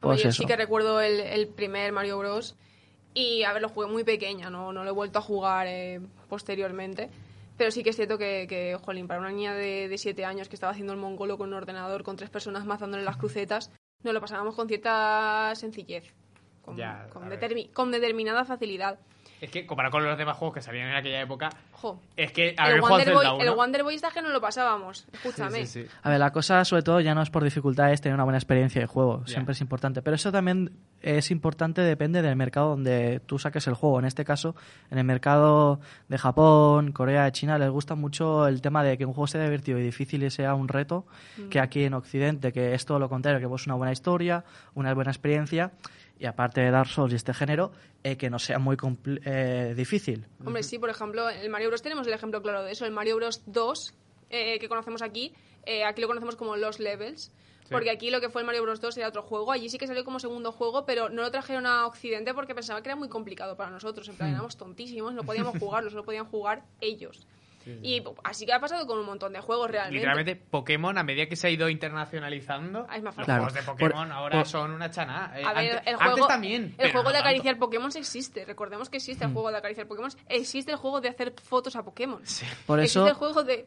[0.00, 2.56] Pues yo sí que recuerdo el, el primer Mario Bros.
[3.14, 6.00] Y, a ver, lo jugué muy pequeña, no, no lo he vuelto a jugar eh,
[6.28, 7.10] posteriormente.
[7.56, 10.48] Pero sí que es cierto que, que jolín, para una niña de, de 7 años
[10.48, 13.70] que estaba haciendo el mongolo con un ordenador con tres personas mazándole las crucetas,
[14.02, 16.12] nos lo pasábamos con cierta sencillez,
[16.62, 17.06] con, Ya,
[17.72, 18.98] con determinada facilidad.
[19.44, 22.54] Es que comparado con los demás juegos que salían en aquella época, Jo, es que
[22.56, 23.50] haber el jugado Wonder, Zelda Boy, 1.
[23.50, 25.66] el Wonder Boy está que no lo pasábamos, escúchame.
[25.66, 25.88] Sí, sí, sí.
[26.02, 28.80] A ver, la cosa sobre todo ya no es por dificultades tener una buena experiencia
[28.80, 30.00] de juego, siempre es importante.
[30.00, 33.98] Pero eso también es importante, depende del mercado donde tú saques el juego.
[33.98, 34.54] En este caso,
[34.90, 35.78] en el mercado
[36.08, 39.78] de Japón, Corea, China, les gusta mucho el tema de que un juego sea divertido
[39.78, 41.04] y difícil y sea un reto,
[41.36, 41.48] Mm.
[41.50, 44.94] que aquí en Occidente, que es todo lo contrario, que vos una buena historia, una
[44.94, 45.72] buena experiencia.
[46.18, 47.72] Y aparte de Dark Souls y este género,
[48.02, 48.76] eh, que no sea muy
[49.24, 50.26] eh, difícil.
[50.44, 51.82] Hombre, sí, por ejemplo, en el Mario Bros.
[51.82, 52.86] tenemos el ejemplo claro de eso.
[52.86, 53.42] El Mario Bros.
[53.46, 53.94] 2,
[54.30, 55.34] eh, que conocemos aquí,
[55.66, 57.32] eh, aquí lo conocemos como Los Levels.
[57.70, 58.80] Porque aquí lo que fue el Mario Bros.
[58.80, 59.50] 2 era otro juego.
[59.50, 62.82] Allí sí que salió como segundo juego, pero no lo trajeron a Occidente porque pensaban
[62.82, 64.06] que era muy complicado para nosotros.
[64.08, 67.26] En plan, éramos tontísimos, no podíamos jugarlo, solo podían jugar ellos.
[67.82, 69.94] Y así que ha pasado con un montón de juegos realmente.
[69.96, 73.62] Literalmente, Pokémon, a medida que se ha ido internacionalizando, Ah, es más los juegos de.
[73.62, 75.32] Pokémon Por- ahora por- son una chana.
[75.36, 76.74] Eh, A ver, antes, el antes juego, también.
[76.78, 77.28] el juego no de tanto.
[77.28, 78.44] acariciar Pokémon existe.
[78.44, 80.10] Recordemos que existe el juego de acariciar Pokémon.
[80.28, 82.20] Existe el juego de hacer fotos a Pokémon.
[82.66, 83.66] Por existe eso- el juego de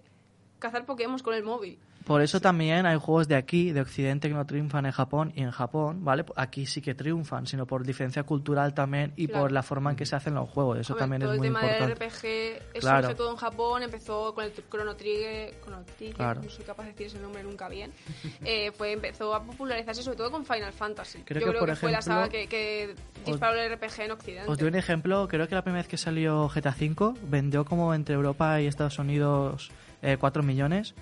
[0.60, 1.78] cazar Pokémon con el móvil.
[2.06, 5.42] Por eso también hay juegos de aquí, de Occidente, que no triunfan en Japón y
[5.42, 6.24] en Japón, ¿vale?
[6.38, 9.42] Aquí sí que triunfan, sino por diferencia cultural también y Claro.
[9.42, 10.80] por la forma en que se hacen los juegos.
[10.80, 12.06] Eso Hombre, también todo es muy el tema del importante.
[12.06, 13.02] RPG eso Claro.
[13.08, 16.42] surge todo en Japón empezó con el Chrono Trigger, Chrono Trigger, Claro.
[16.44, 17.92] no soy capaz de decir ese nombre nunca bien
[18.46, 21.70] eh, fue empezó a popularizarse sobre todo con Final Fantasy Creo yo que, creo por
[21.72, 24.76] que fue la ejemplo, saga que, que disparó el RPG en Occidente Os doy un
[24.76, 28.68] ejemplo, creo que la primera vez que salió GTA V vendió como entre Europa y
[28.68, 30.96] Estados Unidos eh, 4 millones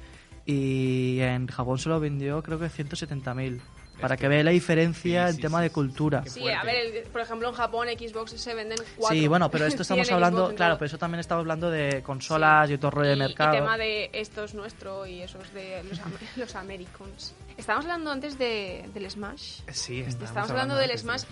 [0.45, 3.60] y en Japón solo vendió creo que 170.000.
[4.01, 6.21] Para que, vea la diferencia sí, en sí, tema sí, de cultura.
[6.27, 9.65] Sí a ver el- por ejemplo en Japón Xbox se venden cuatro Sí, bueno, pero
[9.65, 13.12] esto estamos 100 hablando, claro, pero eso también estamos hablando de consolas y otro rollo
[13.12, 13.53] de y, mercado.
[13.53, 16.01] y tema de esto es nuestro y eso es de los,
[16.36, 21.23] los Americans estábamos hablando antes de, del Smash Sí, Estábamos hablando del Smash.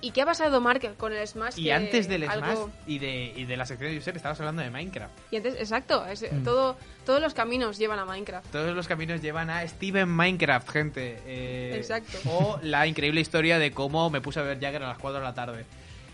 [0.00, 1.58] ¿Y qué ha pasado, Mark, con el Smash?
[1.58, 4.38] Y que antes del algo- Smash y de, y de la sección de User estabas
[4.38, 5.12] hablando de Minecraft.
[5.32, 6.44] Y antes, exacto, es- Mm.
[6.44, 8.46] todo, todos los caminos llevan a Minecraft.
[8.52, 11.18] Todos los caminos llevan a Steven Minecraft, gente.
[11.26, 12.16] Eh, Exacto.
[12.26, 15.24] O la increíble historia de cómo me puse a ver Jagger a las 4 de
[15.24, 15.64] la tarde.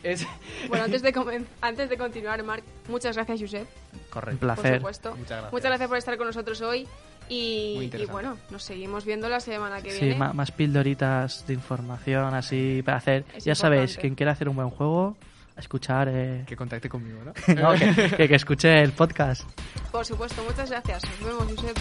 [0.03, 0.27] Es...
[0.69, 4.47] Bueno, antes de, antes de continuar, Marc, muchas gracias, Josep, Un Correcto.
[4.47, 4.77] por placer.
[4.77, 5.17] supuesto.
[5.17, 5.89] Muchas gracias.
[5.89, 6.87] por estar con nosotros hoy.
[7.29, 10.17] Y, y bueno, nos seguimos viendo la semana que Sí, viene.
[10.19, 13.25] ma- más pildoritas de información así para hacer.
[13.35, 14.01] Es ya sabéis, importante.
[14.03, 15.17] quien quiera hacer un buen juego,
[15.57, 16.09] a escuchar.
[16.11, 17.33] eh, Que contacte conmigo, ¿no?
[17.55, 19.43] no, que, que- que escuche el podcast.
[19.91, 21.03] Por supuesto, muchas gracias.
[21.21, 21.79] Nos vemos, Josep.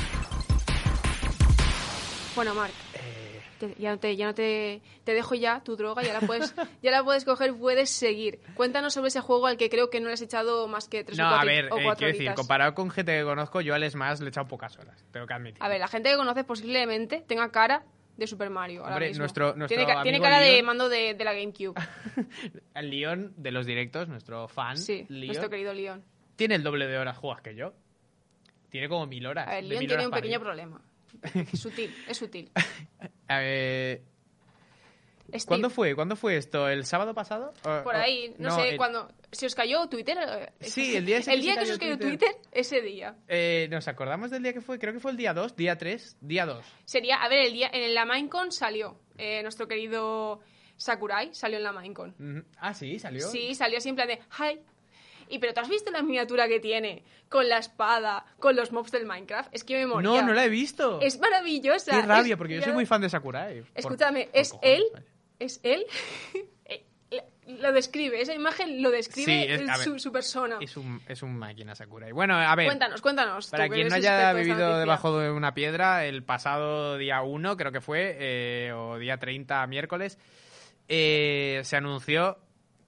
[2.36, 2.74] Bueno, Marc,
[3.64, 6.54] Eh, ya no te, ya no te, te dejo ya tu droga, ya la puedes,
[6.84, 8.40] ya la puedes coger, puedes seguir.
[8.56, 11.18] Cuéntanos sobre ese juego al que creo que no le has echado más que tres
[11.18, 13.62] No, o a cuatro, ver, o eh, cuatro quiero decir, comparado con gente que conozco,
[13.62, 15.64] yo al Smash le he echado pocas horas, tengo que admitir.
[15.64, 17.84] A ver, la gente que conoces posiblemente tenga cara
[18.18, 18.82] de Super Mario.
[18.82, 19.22] ahora Hombre, mismo.
[19.22, 21.74] nuestro- nuestro tiene, cara de mando de, de la GameCube.
[22.76, 26.04] El Leon de los directos, nuestro fan, Sí, Leon, nuestro querido Leon.
[26.36, 27.74] tiene el doble de horas jugas que yo.
[28.70, 29.48] Tiene como mil horas.
[29.48, 30.44] A ver, mil tiene un pequeño arriba.
[30.52, 30.82] problema.
[31.22, 32.52] Es sutil, es sutil.
[33.28, 34.02] A ver,
[35.30, 35.96] Steve, ¿Cuándo fue?
[35.96, 36.68] ¿Cuándo fue esto?
[36.68, 37.54] ¿El sábado pasado?
[37.66, 39.12] O- Por ahí, no, sé, el- cuando...
[39.32, 40.16] ¿Se os cayó Twitter?
[40.22, 42.30] eh, Sí, el día El que día que se os cayó Twitter.
[42.30, 43.16] Twitter, ese día.
[43.28, 44.78] Eh, ¿Nos acordamos del día que fue?
[44.78, 46.64] Creo que fue el día 2, día 3, día 2.
[46.86, 50.42] Sería, a ver, el día en la Minecon salió eh, nuestro querido
[50.78, 52.46] Sakurai, salió en la Minecon.
[52.58, 53.28] Ah, sí, salió.
[53.28, 54.60] Sí, salió así en plan de, hi.
[55.30, 57.04] Y pero ¿tú has visto la miniatura que tiene?
[57.30, 59.50] Con la espada, con los mobs del Minecraft.
[59.54, 60.10] Es que me moría.
[60.22, 61.00] No, no la he visto.
[61.02, 61.92] Es maravillosa.
[61.92, 63.62] Qué rabia, Es- porque yo soy muy fan de Sakurai.
[63.62, 65.06] Por- Escúchame, por es cojones, él, vaya.
[65.40, 65.86] es él.
[67.16, 67.22] Eh,
[67.60, 70.58] lo describe, esa imagen lo describe Sí, es- ver, su, su persona.
[70.60, 72.12] Es un, es un máquina Sakurai.
[72.12, 72.66] Bueno, a ver.
[72.66, 73.50] Cuéntanos, cuéntanos.
[73.52, 77.82] Para quien no haya vivido debajo de una piedra, el pasado día 1, creo que
[77.82, 80.18] fue, eh, o día 30, miércoles,
[80.88, 82.40] eh, se anunció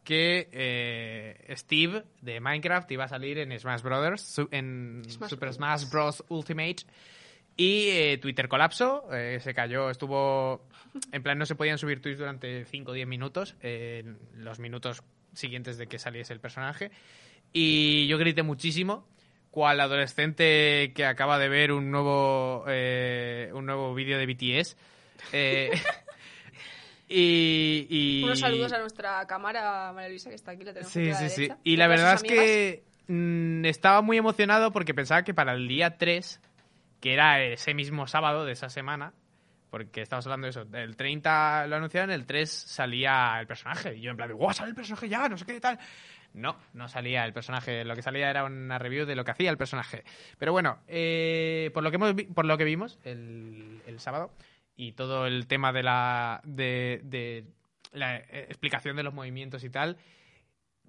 [0.05, 5.53] que eh, Steve de Minecraft iba a salir en Smash Brothers, en Smash Super.
[5.53, 6.23] Smash Bros.
[6.29, 6.77] Ultimate.
[7.57, 10.67] Y eh, Twitter colapsó, eh, se cayó, estuvo.
[11.11, 13.55] En plan, no se podían subir tweets durante 5 o 10 minutos,
[14.35, 16.91] los minutos siguientes de que saliese el personaje.
[17.51, 19.07] Y yo grité muchísimo,
[19.51, 24.77] cual adolescente que acaba de ver un nuevo, un nuevo vídeo de BTS.
[27.07, 31.01] Y, y- Unos saludos a nuestra cámara, María Luisa, que está aquí, la tenemos Sí,
[31.01, 31.51] aquí a la sí, sí.
[31.63, 35.97] Y la verdad es que mm, estaba muy emocionado porque pensaba que para el día
[35.97, 36.41] 3,
[36.99, 39.13] que era ese mismo sábado de esa semana,
[39.69, 43.95] porque estamos hablando de eso, el 30 lo anunciaron, el 3 salía el personaje.
[43.97, 45.29] Y yo en plan, de, ¡guau, sale el personaje ya!
[45.29, 45.77] No sé qué tal.
[46.33, 47.85] No, no salía el personaje.
[47.85, 50.03] Lo que salía era una review de lo que hacía el personaje.
[50.37, 54.31] Pero bueno, eh, por, lo que hemos por lo que vimos el, el sábado
[54.75, 57.45] y todo el tema de la, de, de
[57.93, 59.97] la eh, explicación de los movimientos y tal,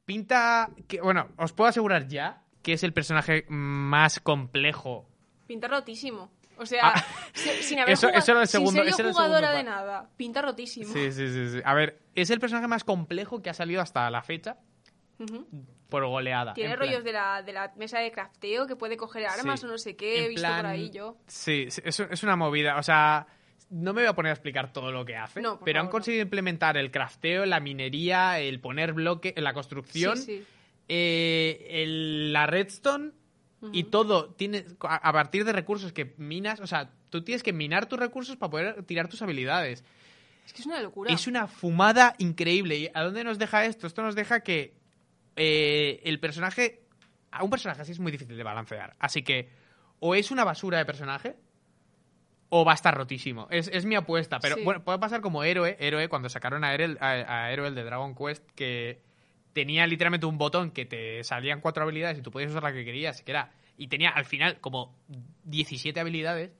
[0.05, 5.09] pinta que, bueno, os puedo asegurar ya que es el personaje más complejo.
[5.47, 6.33] Pinta rotísimo.
[6.59, 7.05] O sea, Ah.
[7.35, 10.09] si- sin haber Eso- jugado, eso era el sin segundo- ser yo jugadora de nada.
[10.17, 10.93] Pinta rotísimo.
[10.93, 11.61] Sí, sí, sí, sí.
[11.65, 14.57] A ver, es el personaje más complejo que ha salido hasta la fecha
[15.89, 16.55] por goleada.
[16.55, 19.67] Tiene rollos de la, de la mesa de crafteo que puede coger armas Sí.
[19.67, 20.25] o no sé qué.
[20.25, 21.17] He visto plan- por ahí yo.
[21.27, 22.77] Sí, sí, es, es una movida.
[22.79, 23.27] O sea,
[23.71, 25.91] no me voy a poner a explicar todo lo que hace, No, pero han no.
[25.93, 30.45] conseguido implementar el crafteo, la minería, el poner bloque, la construcción, Sí, sí.
[30.89, 33.11] eh, el- la redstone
[33.73, 36.61] y todo tiene a, a partir de recursos que minas.
[36.61, 39.83] O sea, tú tienes que minar tus recursos para poder tirar tus habilidades.
[40.45, 41.13] Es que es una locura.
[41.13, 42.77] Es una fumada increíble.
[42.77, 43.89] ¿Y a dónde nos deja esto?
[43.89, 44.75] Esto nos deja que
[45.35, 46.83] eh, el personaje.
[47.33, 48.95] A un personaje así es muy difícil de balancear.
[49.01, 49.49] Así que
[49.99, 51.35] o es una basura de personaje
[52.49, 53.49] o va a estar rotísimo.
[53.51, 54.39] Es, es mi apuesta.
[54.41, 54.63] Pero Sí.
[54.63, 58.45] bueno, puede pasar como héroe, héroe cuando sacaron a Héroe, a, a de Dragon Quest
[58.55, 59.01] que
[59.53, 62.85] tenía literalmente un botón que te salían cuatro habilidades y tú podías usar la que
[62.85, 63.23] querías.
[63.23, 64.95] Que era, y tenía al final como
[65.45, 66.53] 17 habilidades.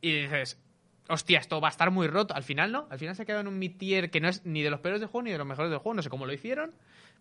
[0.00, 0.60] Y dices,
[1.08, 2.34] hostia, esto va a estar muy roto.
[2.34, 4.62] Al final no, al final se ha quedado en un mid-tier que no es ni
[4.62, 5.94] de los peores del juego ni de los mejores del juego.
[5.94, 6.72] No sé cómo lo hicieron,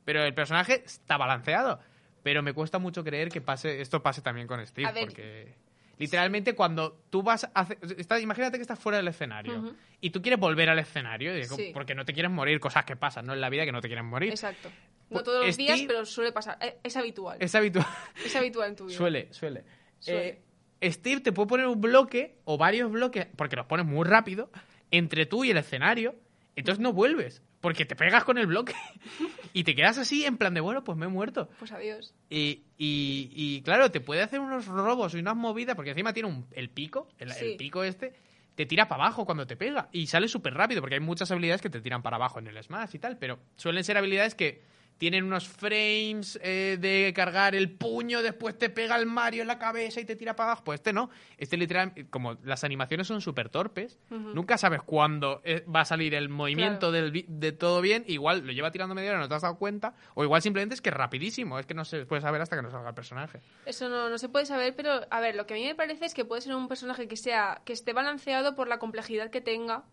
[0.06, 1.80] pero el personaje está balanceado.
[2.24, 5.06] Pero me cuesta mucho creer que pase esto pase también con Steve, ver.
[5.06, 5.54] porque
[5.98, 7.78] literalmente cuando tú vas a hacer...
[7.98, 11.72] está- imagínate que estás fuera del escenario y tú quieres volver al escenario Sí.
[11.74, 13.34] porque no te quieres morir, cosas que pasan, ¿no?
[13.34, 14.30] En la vida que no te quieren morir.
[14.30, 14.70] Exacto.
[14.70, 16.58] No Pues todos los días, pero suele pasar.
[16.62, 17.38] Eh, Es habitual.
[17.40, 17.86] Es habitual.
[18.26, 18.98] Es habitual en tu vida.
[18.98, 19.64] Suele, suele.
[20.00, 20.42] Suele.
[20.82, 24.52] Eh, Steve te puede poner un bloque o varios bloques, porque los pones muy rápido,
[24.92, 26.16] entre tú y el escenario.
[26.56, 28.74] Entonces no vuelves, porque te pegas con el bloque
[29.54, 31.50] y te quedas así en plan de, bueno, pues me he muerto.
[31.60, 32.14] Pues adiós.
[32.30, 36.30] Y, y- y, claro, te puede hacer unos robos y unas movidas, porque encima tiene
[36.30, 38.14] un- el pico, el, el pico este,
[38.56, 39.90] te tira para abajo cuando te pega.
[39.92, 42.62] Y sale súper rápido, porque hay muchas habilidades que te tiran para abajo en el
[42.64, 44.62] Smash y tal, pero suelen ser habilidades que
[44.98, 49.60] tienen unos frames eh, de cargar el puño, después te pega el Mario en la
[49.60, 50.64] cabeza y te tira para abajo.
[50.64, 51.10] Pues este no.
[51.38, 56.14] Este literal, como las animaciones son súper torpes, nunca sabes cuándo eh, va a salir
[56.16, 56.92] el movimiento Claro.
[57.12, 58.04] del de todo bien.
[58.08, 59.94] Igual lo lleva tirando media hora, no te has dado cuenta.
[60.16, 61.60] O igual simplemente es que es rapidísimo.
[61.60, 63.40] Es que no se puede saber hasta que no salga el personaje.
[63.66, 66.06] Eso no, no se puede saber, pero a ver, lo que a mí me parece
[66.06, 69.42] es que puede ser un personaje que sea que esté balanceado por la complejidad que
[69.42, 69.84] tenga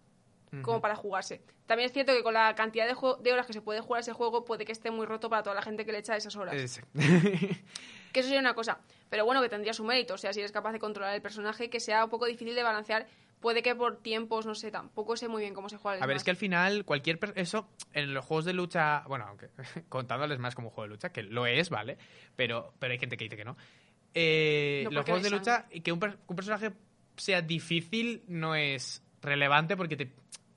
[0.63, 1.41] como para jugarse.
[1.67, 4.13] También es cierto que con la cantidad de, de horas que se puede jugar ese
[4.13, 6.55] juego puede que esté muy roto para toda la gente que le echa esas horas.
[8.13, 8.79] Que eso sería una cosa.
[9.11, 10.15] Pero bueno, que tendría su mérito.
[10.15, 12.63] O sea, si eres capaz de controlar el personaje, que sea un poco difícil de
[12.63, 13.07] balancear
[13.41, 16.07] puede que por tiempos, no sé, tampoco sé muy bien cómo se juega el A
[16.07, 17.19] ver, es que al final, cualquier.
[17.35, 19.03] Eso, en los juegos de lucha.
[19.09, 19.49] Bueno, aunque
[19.89, 21.99] contándoles más como juego de lucha, que lo es, ¿vale?
[22.37, 23.57] Pero, pero hay gente que dice que no.
[24.15, 26.71] Eh, No, los juegos de lucha, que un, per- un personaje
[27.17, 30.13] sea difícil no es relevante porque te.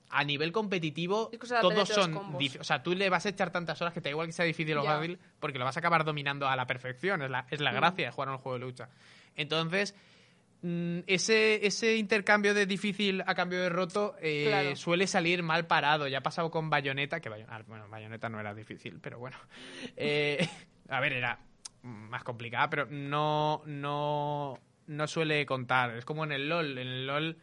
[0.10, 1.30] A nivel competitivo,
[1.62, 2.16] todos son.
[2.18, 4.46] O sea, tú le vas a echar tantas horas que te da igual que sea
[4.46, 7.22] difícil o fácil, porque lo vas a acabar dominando a la perfección.
[7.22, 7.76] Es la, es la Mm.
[7.76, 8.90] gracia de jugar a un juego de lucha.
[9.36, 9.94] Entonces,
[10.62, 14.76] mm, ese, ese intercambio de difícil a cambio de roto eh, Claro.
[14.78, 16.08] suele salir mal parado.
[16.08, 19.38] Ya ha pasado con Bayonetta, que Bayo- ah, bueno, Bayonetta no era difícil, pero bueno.
[19.98, 20.48] Eh,
[20.90, 21.38] a ver, era
[21.82, 25.98] más complicada, pero no, no, no suele contar.
[25.98, 26.78] Es como en el LOL.
[26.78, 27.38] En el LOL.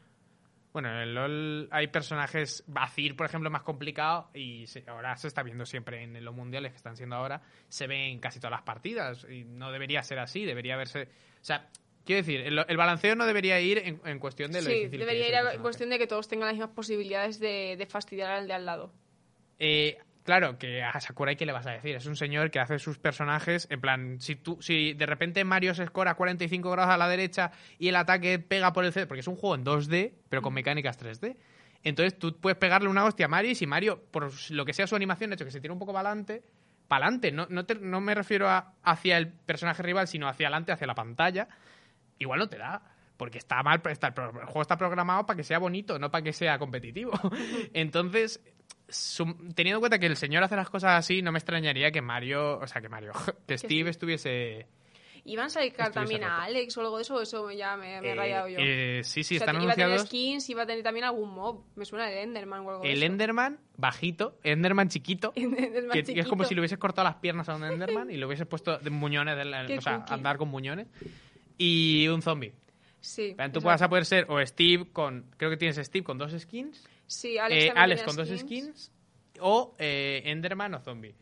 [0.74, 5.28] Bueno, en el LOL hay personajes, Bacir, por ejemplo, más complicado y se- ahora se
[5.28, 8.50] está viendo siempre en los mundiales que están siendo ahora, se ve en casi todas
[8.50, 11.02] las partidas y no debería ser así, debería verse...
[11.04, 11.70] O sea,
[12.04, 14.98] quiero decir, el, el balanceo no debería ir en, en cuestión de lo Sí, difícil
[14.98, 15.58] debería ir personaje.
[15.60, 18.92] cuestión de que todos tengan las mismas posibilidades de, de fastidiar al de al lado.
[19.60, 21.94] Eh, claro, que a Sakurai, ¿qué le vas a decir?
[21.94, 25.74] Es un señor que hace sus personajes, en plan, si tú, si de repente Mario
[25.74, 29.20] se escora 45 grados a la derecha y el ataque pega por el centro, porque
[29.20, 31.36] es un juego en 2D, pero con mecánicas 3D.
[31.82, 34.86] Entonces tú puedes pegarle una hostia a Mario y si Mario, por lo que sea
[34.86, 36.42] su animación, ha hecho que se tire un poco para adelante,
[36.88, 40.46] para adelante, no, no, te- no me refiero a hacia el personaje rival, sino hacia
[40.48, 41.48] adelante, hacia la pantalla,
[42.18, 42.82] igual no te da.
[43.16, 44.14] Porque está mal, está, el
[44.46, 47.12] juego está programado para que sea bonito, no para que sea competitivo.
[47.72, 48.40] Entonces,
[49.54, 52.58] teniendo en cuenta que el señor hace las cosas así, no me extrañaría que Mario,
[52.58, 53.12] o sea, que Mario,
[53.46, 53.90] que Steve Steve.
[53.90, 54.66] estuviese...
[55.26, 56.42] ¿Iban a sacar también a roto.
[56.42, 57.18] Alex o algo de eso?
[57.22, 58.58] Eso ya me, me he eh, rayado yo.
[58.60, 60.08] eh, sí, sí, O sea, están iba a tener anunciados.
[60.10, 61.62] skins, iba a tener también algún mob.
[61.76, 63.06] Me suena el Enderman o algo de El eso.
[63.06, 66.48] Enderman bajito, Enderman chiquito, Enderman que, que es como chiquito.
[66.50, 69.34] si le hubieses cortado las piernas a un Enderman y le hubieses puesto de muñones,
[69.38, 70.12] de la- o sea, cookie.
[70.12, 70.88] andar con muñones.
[71.56, 72.52] Y un zombie.
[73.00, 73.34] Sí.
[73.50, 75.24] Tú vas a poder ser o Steve con.
[75.38, 76.86] Creo que tienes Steve con dos skins.
[77.14, 78.92] Sí, Alex, eh, Alex con dos skins.
[79.40, 81.14] O eh, Enderman o zombie.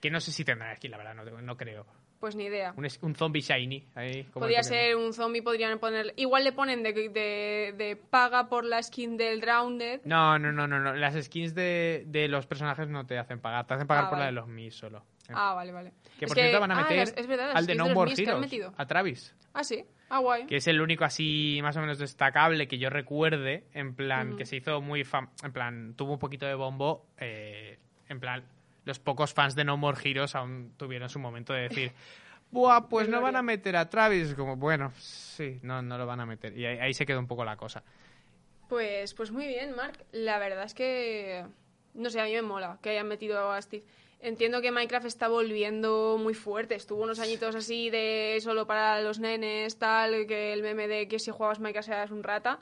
[0.00, 1.86] Que no sé si tendrá skin, la verdad, no, no creo.
[2.20, 2.74] Pues ni idea.
[3.02, 3.86] Un, zombie shiny.
[3.94, 6.14] Ahí, Podría ser un zombie, podrían poner...
[6.16, 10.00] Igual le ponen de, de, de paga por la skin del Drowned.
[10.04, 10.94] No, no, no, no, no.
[10.94, 13.66] Las skins de, de los personajes no te hacen pagar.
[13.66, 15.04] Te hacen pagar Ah, por la de los Mis solo.
[15.28, 15.92] Ah, vale, vale.
[16.18, 18.14] que Es por cierto van a ah, meter las- es verdad, al de No More
[18.14, 18.40] que Heroes.
[18.40, 18.72] metido.
[18.76, 19.34] A Travis.
[19.52, 19.84] Ah, sí.
[20.14, 20.46] Ah, guay.
[20.46, 23.64] Que es el único así más o menos destacable que yo recuerde.
[23.72, 27.08] En plan, que se hizo muy fam En plan, tuvo un poquito de bombo.
[27.18, 28.44] eh, en plan,
[28.84, 31.92] los pocos fans de No More Heroes aún tuvieron su momento de decir.
[32.52, 34.34] Buah, pues no van a meter a Travis.
[34.34, 36.56] Como, bueno, sí, no, no lo van a meter.
[36.56, 37.82] Y ahí, ahí se quedó un poco la cosa.
[38.68, 40.04] Pues, pues muy bien, Mark.
[40.12, 41.44] La verdad es que,
[41.94, 43.84] no sé, a mí me mola que hayan metido a Steve.
[44.20, 46.74] Entiendo que Minecraft está volviendo muy fuerte.
[46.74, 51.18] Estuvo unos añitos así de solo para los nenes, tal, que el meme de que
[51.18, 52.58] si jugabas Minecraft eras un rata.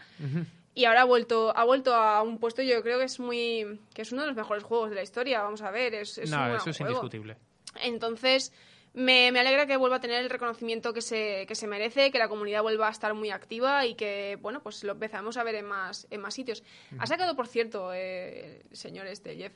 [0.74, 4.02] Y ahora ha vuelto, ha vuelto a un puesto, yo creo que es muy, que
[4.02, 5.42] es uno de los mejores juegos de la historia.
[5.42, 6.92] Vamos a ver, es, es un no, buen eso es juego.
[6.92, 7.36] indiscutible.
[7.82, 8.52] Entonces,
[8.94, 12.18] me, me alegra que vuelva a tener el reconocimiento que se, que se merece, que
[12.18, 15.56] la comunidad vuelva a estar muy activa y que, bueno, pues lo empezamos a ver
[15.56, 16.62] en más, en más sitios.
[16.98, 19.52] Ha sacado, por cierto, eh, el señor este, Jeff,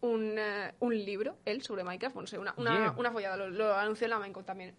[0.00, 0.38] un,
[0.80, 4.10] un libro, él, sobre Minecraft, no sé, una, una, una follada, lo, lo anunció en
[4.10, 4.74] la Minecon también.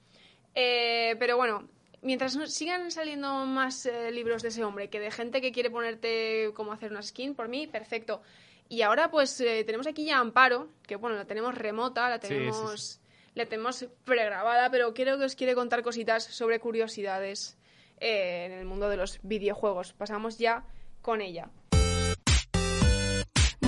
[0.55, 1.67] Eh, pero bueno,
[2.01, 6.51] mientras sigan saliendo más eh, libros de ese hombre que de gente que quiere ponerte
[6.53, 8.21] cómo hacer una skin, por mí, perfecto.
[8.67, 12.27] Y ahora pues eh, tenemos aquí ya Amparo, que bueno, la tenemos remota, la Sí,
[12.27, 13.01] sí, tenemos,
[13.33, 17.57] la tenemos pregrabada, pero creo que os quiere contar cositas sobre curiosidades
[17.99, 19.93] eh, en el mundo de los videojuegos.
[19.93, 20.63] Pasamos ya
[21.01, 21.49] con ella.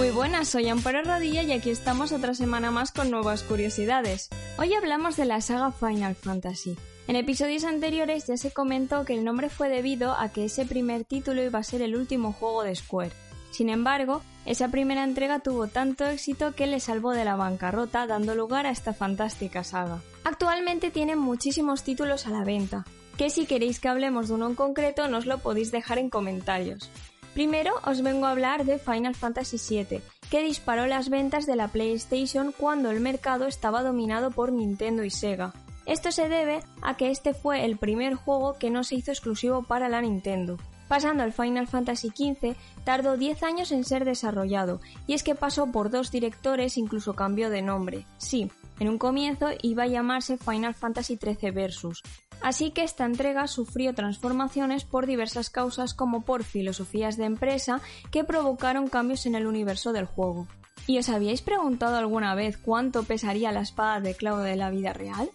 [0.01, 4.29] Muy buenas, soy Amparo Rodilla y aquí estamos otra semana más con nuevas curiosidades.
[4.57, 6.75] Hoy hablamos de la saga Final Fantasy.
[7.07, 11.03] En episodios anteriores ya se comentó que el nombre fue debido a que ese primer
[11.03, 13.11] título iba a ser el último juego de Square.
[13.51, 18.33] Sin embargo, esa primera entrega tuvo tanto éxito que le salvó de la bancarrota, dando
[18.33, 20.01] lugar a esta fantástica saga.
[20.23, 22.85] Actualmente tienen muchísimos títulos a la venta,
[23.17, 26.89] que si queréis que hablemos de uno en concreto nos lo podéis dejar en comentarios.
[27.33, 31.69] Primero os vengo a hablar de Final Fantasy VII, que disparó las ventas de la
[31.69, 35.53] PlayStation cuando el mercado estaba dominado por Nintendo y Sega.
[35.85, 39.63] Esto se debe a que este fue el primer juego que no se hizo exclusivo
[39.63, 40.57] para la Nintendo.
[40.89, 45.67] Pasando al Final Fantasy XV, tardó 10 años en ser desarrollado, y es que pasó
[45.67, 48.05] por dos directores incluso cambió de nombre.
[48.17, 52.03] Sí, en un comienzo iba a llamarse Final Fantasy XIII Versus,
[52.41, 57.81] Así que esta entrega sufrió transformaciones por diversas causas como por filosofías de empresa
[58.11, 60.47] que provocaron cambios en el universo del juego.
[60.87, 64.93] ¿Y os habíais preguntado alguna vez cuánto pesaría la espada de clavo de la vida
[64.93, 65.29] real?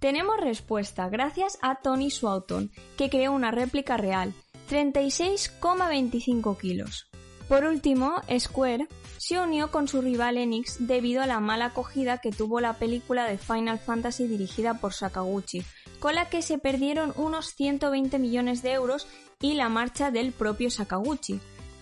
[0.00, 4.32] Tenemos respuesta gracias a Tony Swauton, que creó una réplica real.
[4.70, 7.10] 36,25 kilos.
[7.48, 8.86] Por último, Square
[9.18, 13.24] se unió con su rival Enix debido a la mala acogida que tuvo la película
[13.26, 15.64] de Final Fantasy dirigida por Sakaguchi,
[16.00, 19.06] con la que se perdieron unos 120 millones de euros
[19.40, 21.40] y la marcha del propio Sakaguchi.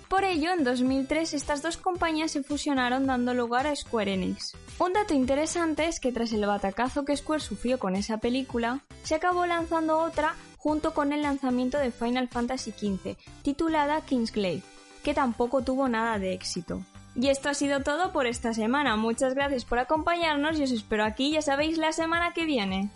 [0.08, 4.54] Por ello, en 2003 estas dos compañías se fusionaron dando lugar a Square Enix.
[4.78, 9.14] Un dato interesante es que tras el batacazo que Square sufrió con esa película, se
[9.14, 14.62] acabó lanzando otra junto con el lanzamiento de Final Fantasy XV, titulada Kingsglaive,
[15.04, 16.82] que tampoco tuvo nada de éxito.
[17.14, 18.96] Y esto ha sido todo por esta semana.
[18.96, 22.90] Muchas gracias por acompañarnos y os espero aquí, ya sabéis, la semana que viene.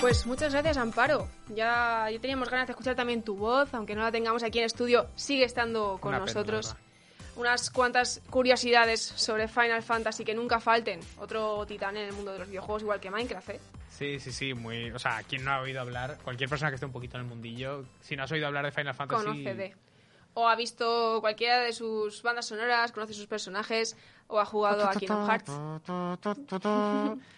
[0.00, 1.28] Pues muchas gracias, Amparo.
[1.48, 4.64] Ya, ya teníamos ganas de escuchar también tu voz, aunque no la tengamos aquí en
[4.64, 6.76] estudio, sigue estando con Una nosotros.
[7.36, 11.00] Unas cuantas curiosidades sobre Final Fantasy que nunca falten.
[11.18, 13.60] Otro titán en el mundo de los videojuegos, igual que Minecraft, ¿eh?
[13.90, 14.90] Sí, sí, sí, muy...
[14.90, 17.28] O sea, quien no ha oído hablar, cualquier persona que esté un poquito en el
[17.28, 19.24] mundillo, si no has oído hablar de Final Fantasy...
[19.24, 19.74] Conoce de.
[20.34, 23.96] O ha visto cualquiera de sus bandas sonoras, conoce sus personajes,
[24.28, 25.52] o ha jugado a Kingdom Hearts.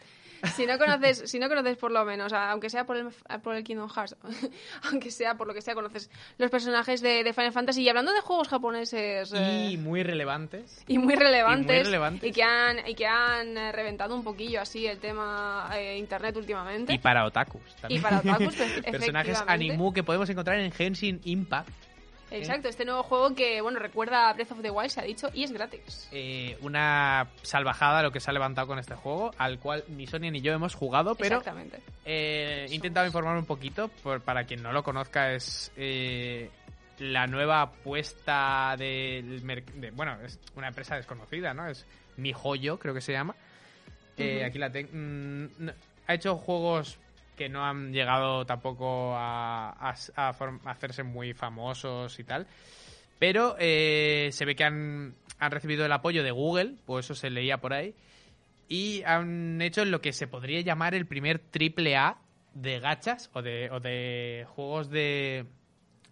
[0.54, 3.08] Si no conoces, si no conoces por lo menos, aunque sea por el,
[3.42, 4.16] por el Kingdom Hearts,
[4.90, 7.82] aunque sea por lo que sea, conoces los personajes de, de Final Fantasy.
[7.82, 10.82] Y hablando de juegos japoneses eh, Y muy relevantes.
[10.86, 12.28] y muy relevantes, y muy relevantes.
[12.28, 16.36] y que han, y que han eh, reventado un poquillo así el tema eh, internet
[16.36, 16.92] últimamente.
[16.94, 18.02] Y para otakus Y también.
[18.02, 21.68] para otakus, pues, Personajes animu que podemos encontrar en Genshin Impact.
[22.30, 25.28] Exacto, este nuevo juego que, bueno, recuerda a Breath of the Wild, se ha dicho,
[25.34, 26.08] y es gratis.
[26.12, 30.30] Eh, una salvajada lo que se ha levantado con este juego, al cual ni Sonia
[30.30, 31.80] ni yo hemos jugado, pero Exactamente.
[32.04, 33.88] eh, he intentado informarme un poquito.
[34.02, 36.50] Por, para quien no lo conozca, es eh,
[36.98, 41.66] la nueva apuesta del de, Bueno, es una empresa desconocida, ¿no?
[41.68, 43.34] Es Mi Joyo, creo que se llama.
[44.44, 44.90] Aquí la tengo.
[46.06, 46.98] ha hecho juegos
[47.40, 49.94] que no han llegado tampoco a, a-
[50.28, 52.46] a form- a hacerse muy famosos y tal.
[53.18, 57.30] Pero eh, se ve que han, han recibido el apoyo de Google, pues eso se
[57.30, 57.94] leía por ahí.
[58.68, 62.18] Y han hecho lo que se podría llamar el primer triple A
[62.52, 65.46] de gachas o de, o de juegos de,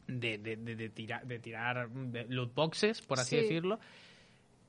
[0.06, 1.90] de, de, de- de tira- de tirar
[2.30, 3.42] loot boxes, por así Sí.
[3.42, 3.80] decirlo,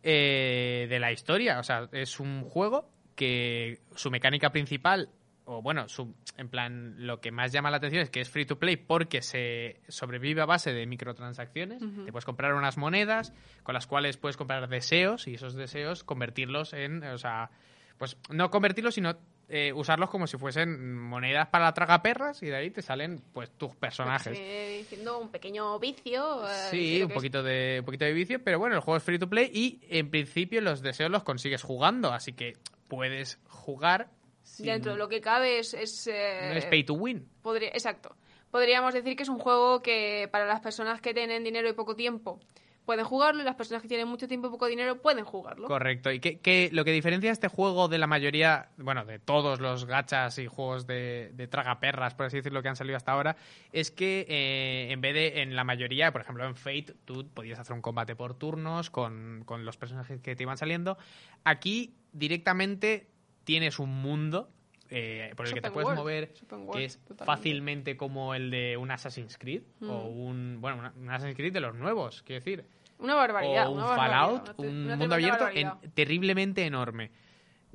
[0.04, 1.58] eh, de la historia.
[1.60, 5.08] O sea, es un juego que su mecánica principal,
[5.52, 8.46] o bueno, su, en plan, lo que más llama la atención es que es free
[8.46, 11.80] to play porque se sobrevive a base de microtransacciones.
[12.06, 13.34] Te puedes comprar unas monedas
[13.64, 17.50] con las cuales puedes comprar deseos y esos deseos convertirlos en, o sea,
[17.98, 19.18] pues no convertirlos, sino
[19.50, 23.50] eh, usarlos como si fuesen monedas para la tragaperras y de ahí te salen pues
[23.50, 24.38] tus personajes.
[24.40, 26.48] Eh, diciendo un pequeño vicio.
[26.48, 29.18] eh, Sí, un poquito de, un poquito de vicio, pero bueno, el juego es free
[29.18, 32.54] to play y en principio los deseos los consigues jugando, así que
[32.88, 34.12] puedes jugar
[34.58, 35.74] Dentro de lo que cabe es.
[35.74, 37.28] es, eh, no es pay to win.
[37.42, 38.16] podría- exacto.
[38.52, 41.96] Podríamos decir que es un juego que para las personas que tienen dinero y poco
[41.96, 42.40] tiempo
[42.84, 45.68] pueden jugarlo y las personas que tienen mucho tiempo y poco dinero pueden jugarlo.
[45.68, 46.12] Correcto.
[46.12, 49.86] Y que, que lo que diferencia este juego de la mayoría, bueno, de todos los
[49.86, 53.36] gachas y juegos de, de tragaperras, por así decirlo, que han salido hasta ahora,
[53.72, 57.60] es que eh, en vez de en la mayoría, por ejemplo en Fate, tú podías
[57.60, 60.98] hacer un combate por turnos con, con los personajes que te iban saliendo.
[61.44, 63.06] Aquí directamente
[63.50, 64.52] tienes un mundo
[64.92, 67.26] eh, por el que te puedes world, mover, open que es totalmente.
[67.26, 70.20] fácilmente como el de un Assassin's Creed o Mm.
[70.20, 72.66] un, bueno, un Assassin's Creed de los nuevos, quiero decir
[73.00, 73.68] Una barbaridad.
[73.68, 77.10] o un una barbaridad, Fallout, una un mundo abierto en- terriblemente enorme.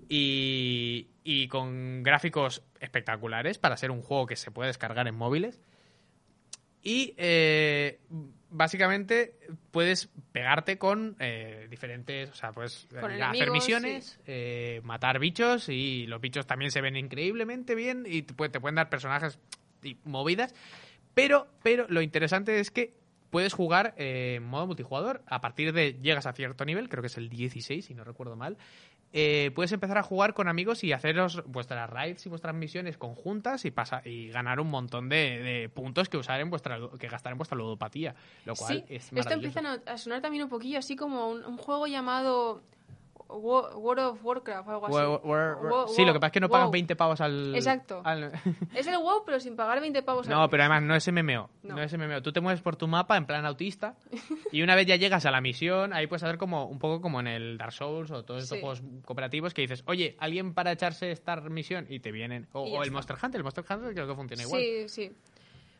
[0.08, 5.60] Y, y con gráficos espectaculares para ser un juego que se puede descargar en móviles.
[6.82, 8.00] Y eh,
[8.54, 9.34] básicamente
[9.72, 15.18] puedes pegarte con eh, diferentes, o sea, puedes Con eh, hacer enemigos, misiones, eh, matar
[15.18, 19.38] bichos y los bichos también se ven increíblemente bien y te, te pueden dar personajes
[19.82, 20.54] y movidas.
[21.14, 22.94] Pero, pero lo interesante es que
[23.34, 25.24] puedes jugar eh, en modo multijugador.
[25.26, 28.36] A partir de llegas a cierto nivel, creo que es el 16, si no recuerdo
[28.36, 28.56] mal.
[29.16, 33.64] Eh, puedes empezar a jugar con amigos y haceros vuestras raids y vuestras misiones conjuntas
[33.64, 37.30] y pasa y ganar un montón de, de puntos que usar en vuestra que gastar
[37.30, 40.96] en vuestra ludopatía, lo cual Sí, es esto empieza a sonar también un poquillo así
[40.96, 42.60] como un, un juego llamado
[43.38, 44.96] World of Warcraft o algo así.
[45.24, 46.72] Wo- sí, lo que pasa es que no pagas WoW.
[46.72, 47.54] 20 pavos al.
[47.54, 48.00] Exacto.
[48.04, 48.32] al-
[48.74, 50.48] Es el WoW, pero sin pagar 20 pavos al no, mes.
[50.50, 51.50] pero además no es MMO.
[51.62, 51.76] No.
[51.76, 51.82] No.
[51.82, 52.22] es MMO.
[52.22, 53.96] Tú te mueves por tu mapa en plan autista
[54.52, 57.20] y una vez ya llegas a la misión, ahí puedes hacer como un poco como
[57.20, 58.60] en el Dark Souls o todos estos Sí.
[58.62, 62.46] juegos cooperativos que dices, oye, alguien para echarse esta misión y te vienen.
[62.52, 62.90] O, Y o el.
[62.90, 63.38] Monster Hunter.
[63.40, 64.60] El Monster Hunter creo que funciona igual.
[64.60, 65.12] Sí, sí.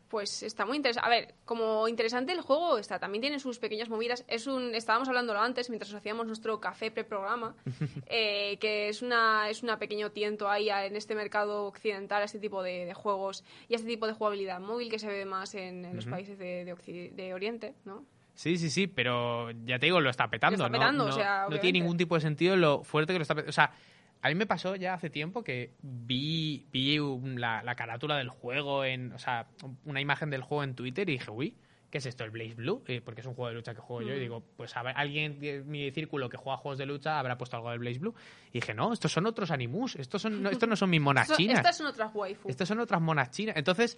[0.09, 1.07] Pues está muy interesante.
[1.07, 4.25] A ver, como interesante el juego está, también tiene sus pequeñas movidas.
[4.29, 7.57] Es un, estábamos hablándolo antes mientras hacíamos nuestro café pre-programa,
[8.07, 12.27] eh, que es una, es una pequeño tiento ahí a- en este mercado occidental a
[12.27, 15.25] este tipo de, de juegos y a este tipo de jugabilidad móvil que se ve
[15.25, 18.05] más en, en los países de, de, Oriente, ¿no?
[18.35, 20.79] Sí, sí, sí, pero ya te digo, lo está petando, Lo está ¿no?
[20.81, 21.59] petando, no, o sea, no obviamente.
[21.63, 23.51] tiene ningún tipo de sentido lo fuerte que lo está petando.
[23.51, 23.73] O sea,
[24.25, 26.99] a mí me pasó ya hace tiempo que vi, vi
[27.37, 29.49] la, la carátula del juego, en, o sea,
[29.85, 31.59] una imagen del juego en Twitter y dije, uy,
[31.95, 32.25] ¿qué es esto?
[32.25, 34.43] El Blaze Blue, Eh, porque es un juego de lucha que juego yo y digo,
[34.57, 37.71] pues a ver, alguien de mi círculo que juega juegos de lucha habrá puesto algo
[37.71, 38.13] del Blaze Blue.
[38.51, 41.31] Y dije, no, estos son otros animus, estos, son, no, estos no son mis monas
[41.37, 41.59] chinas.
[41.59, 42.49] estas son otras waifu.
[42.49, 43.57] Estas son otras monas chinas.
[43.57, 43.97] Entonces,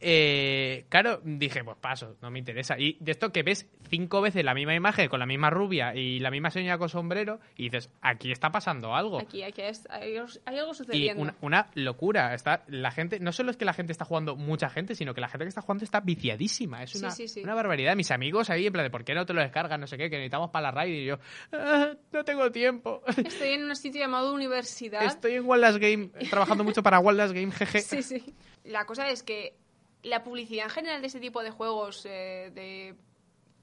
[0.00, 2.78] eh, claro, dije, pues paso, no me interesa.
[2.78, 6.18] Y de esto que ves cinco veces la misma imagen con la misma rubia y
[6.20, 9.18] la misma señora con sombrero, y dices, aquí está pasando algo.
[9.20, 11.22] Aquí, aquí es- hay, hay algo Y sucediendo.
[11.22, 12.34] una, una locura.
[12.34, 15.20] Está, la gente, no solo es que la gente está jugando mucha gente, sino que
[15.20, 16.82] la gente que está jugando está viciadísima.
[16.82, 17.44] Es Sí, una, sí, sí.
[17.44, 17.96] una barbaridad.
[17.96, 19.78] Mis amigos ahí, en plan de ¿por qué no te lo descargas?
[19.78, 20.94] No sé qué, que necesitamos para la raid.
[20.94, 21.18] Y yo,
[21.52, 23.02] "Ah, no tengo tiempo.
[23.24, 25.04] Estoy en un sitio llamado universidad.
[25.04, 27.80] Estoy en Wallace Game, trabajando mucho para Wallace Game, jeje.
[27.82, 28.34] Sí, sí.
[28.64, 29.56] La cosa es que
[30.02, 32.94] la publicidad en general de este tipo de juegos eh, de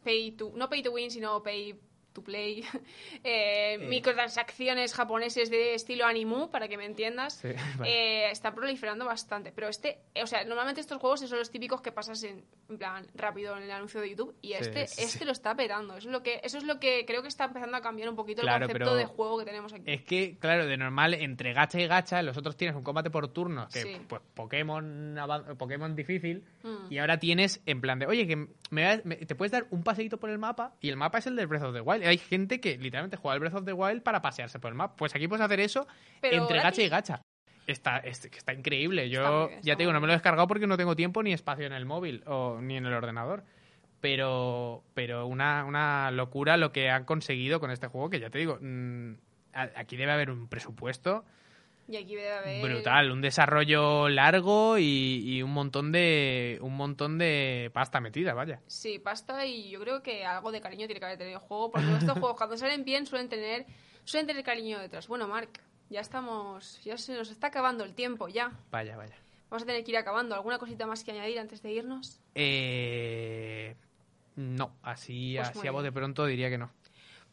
[0.03, 1.79] pay to no pay to win sino pay
[2.15, 2.63] to play
[3.23, 7.91] eh, microtransacciones japoneses de estilo animu para que me entiendas Sí, vale.
[8.27, 11.81] eh, está proliferando bastante pero este eh, o sea normalmente estos juegos son los típicos
[11.81, 15.03] que pasas en, en plan rápido en el anuncio de YouTube y Sí, este sí.
[15.03, 17.45] este lo está petando eso es lo que eso es lo que creo que está
[17.45, 20.37] empezando a cambiar un poquito Claro, el concepto de juego que tenemos aquí Es que,
[20.39, 23.99] claro, de normal, entre gacha y gacha, los otros tienes un combate por turnos, que
[24.07, 25.17] pues Pokémon,
[25.57, 26.91] Pokémon difícil, Mm.
[26.91, 28.35] y ahora tienes en plan de, oye, que
[28.71, 31.35] me, me- te puedes dar un paseíto por el mapa, y el mapa es el
[31.35, 32.03] del Breath of the Wild.
[32.07, 34.95] Hay gente que literalmente juega el Breath of the Wild para pasearse por el mapa.
[34.95, 35.87] Pues aquí puedes hacer eso
[36.21, 37.21] Pero entre gacha y gacha.
[37.67, 39.09] Está, es- que está increíble.
[39.09, 40.95] Yo Está bien, ya está te digo, no me lo he descargado porque no tengo
[40.95, 43.43] tiempo ni espacio en el móvil o ni en el ordenador.
[44.01, 48.37] Pero, pero una, una locura lo que han conseguido con este juego, que ya te
[48.37, 49.13] digo, mm,
[49.53, 51.25] aquí debe haber un presupuesto
[51.87, 57.17] y aquí debe haber brutal, un desarrollo largo y, y un montón de un montón
[57.17, 58.61] de pasta metida, vaya.
[58.67, 61.71] Sí, pasta y yo creo que algo de cariño tiene que haber tenido el juego,
[61.71, 63.65] porque estos juegos cuando salen bien suelen tener
[64.03, 65.07] suelen tener cariño detrás.
[65.07, 68.51] Bueno, Marc, ya estamos, ya se nos está acabando el tiempo, ya.
[68.71, 69.15] Vaya, vaya.
[69.49, 70.35] Vamos a tener que ir acabando.
[70.35, 72.19] ¿Alguna cosita más que añadir antes de irnos?
[72.33, 73.75] Eh,
[74.35, 76.71] no, así, Pues así a voz de pronto diría que no.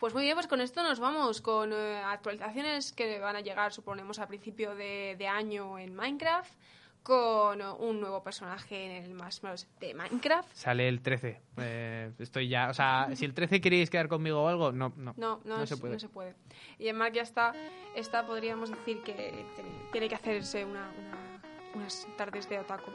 [0.03, 3.73] Pues muy bien, pues con esto nos vamos con eh, actualizaciones que van a llegar,
[3.73, 6.53] suponemos, a principio de, de año en Minecraft,
[7.05, 9.69] con un nuevo personaje en el más Bros.
[9.79, 10.53] de Minecraft.
[10.55, 11.41] Sale el 13.
[11.59, 15.15] Eh, estoy ya, o sea, si el 13 queréis quedar conmigo o algo, no, no.
[15.17, 15.93] No, no, No es- se puede.
[15.93, 16.35] no se puede.
[16.81, 17.53] Y en Mark ya está,
[17.95, 19.13] está, podríamos decir que
[19.55, 21.22] tiene, tiene que hacerse una, una-
[21.75, 22.91] unas tardes de otaku.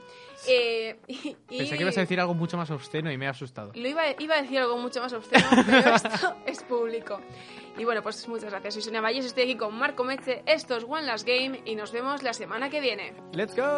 [0.47, 3.29] Eh, y, y- Pensé que ibas a decir algo mucho más obsceno y me he
[3.29, 3.71] asustado.
[3.75, 7.19] Lo iba, iba a decir algo mucho más obsceno, pero esto es público.
[7.77, 8.73] Y bueno, pues muchas gracias.
[8.73, 10.41] Soy Sonia Valles, estoy aquí con Marco Meche.
[10.45, 13.13] Esto es One Last Game y nos vemos la semana que viene.
[13.33, 13.77] ¡Let's go!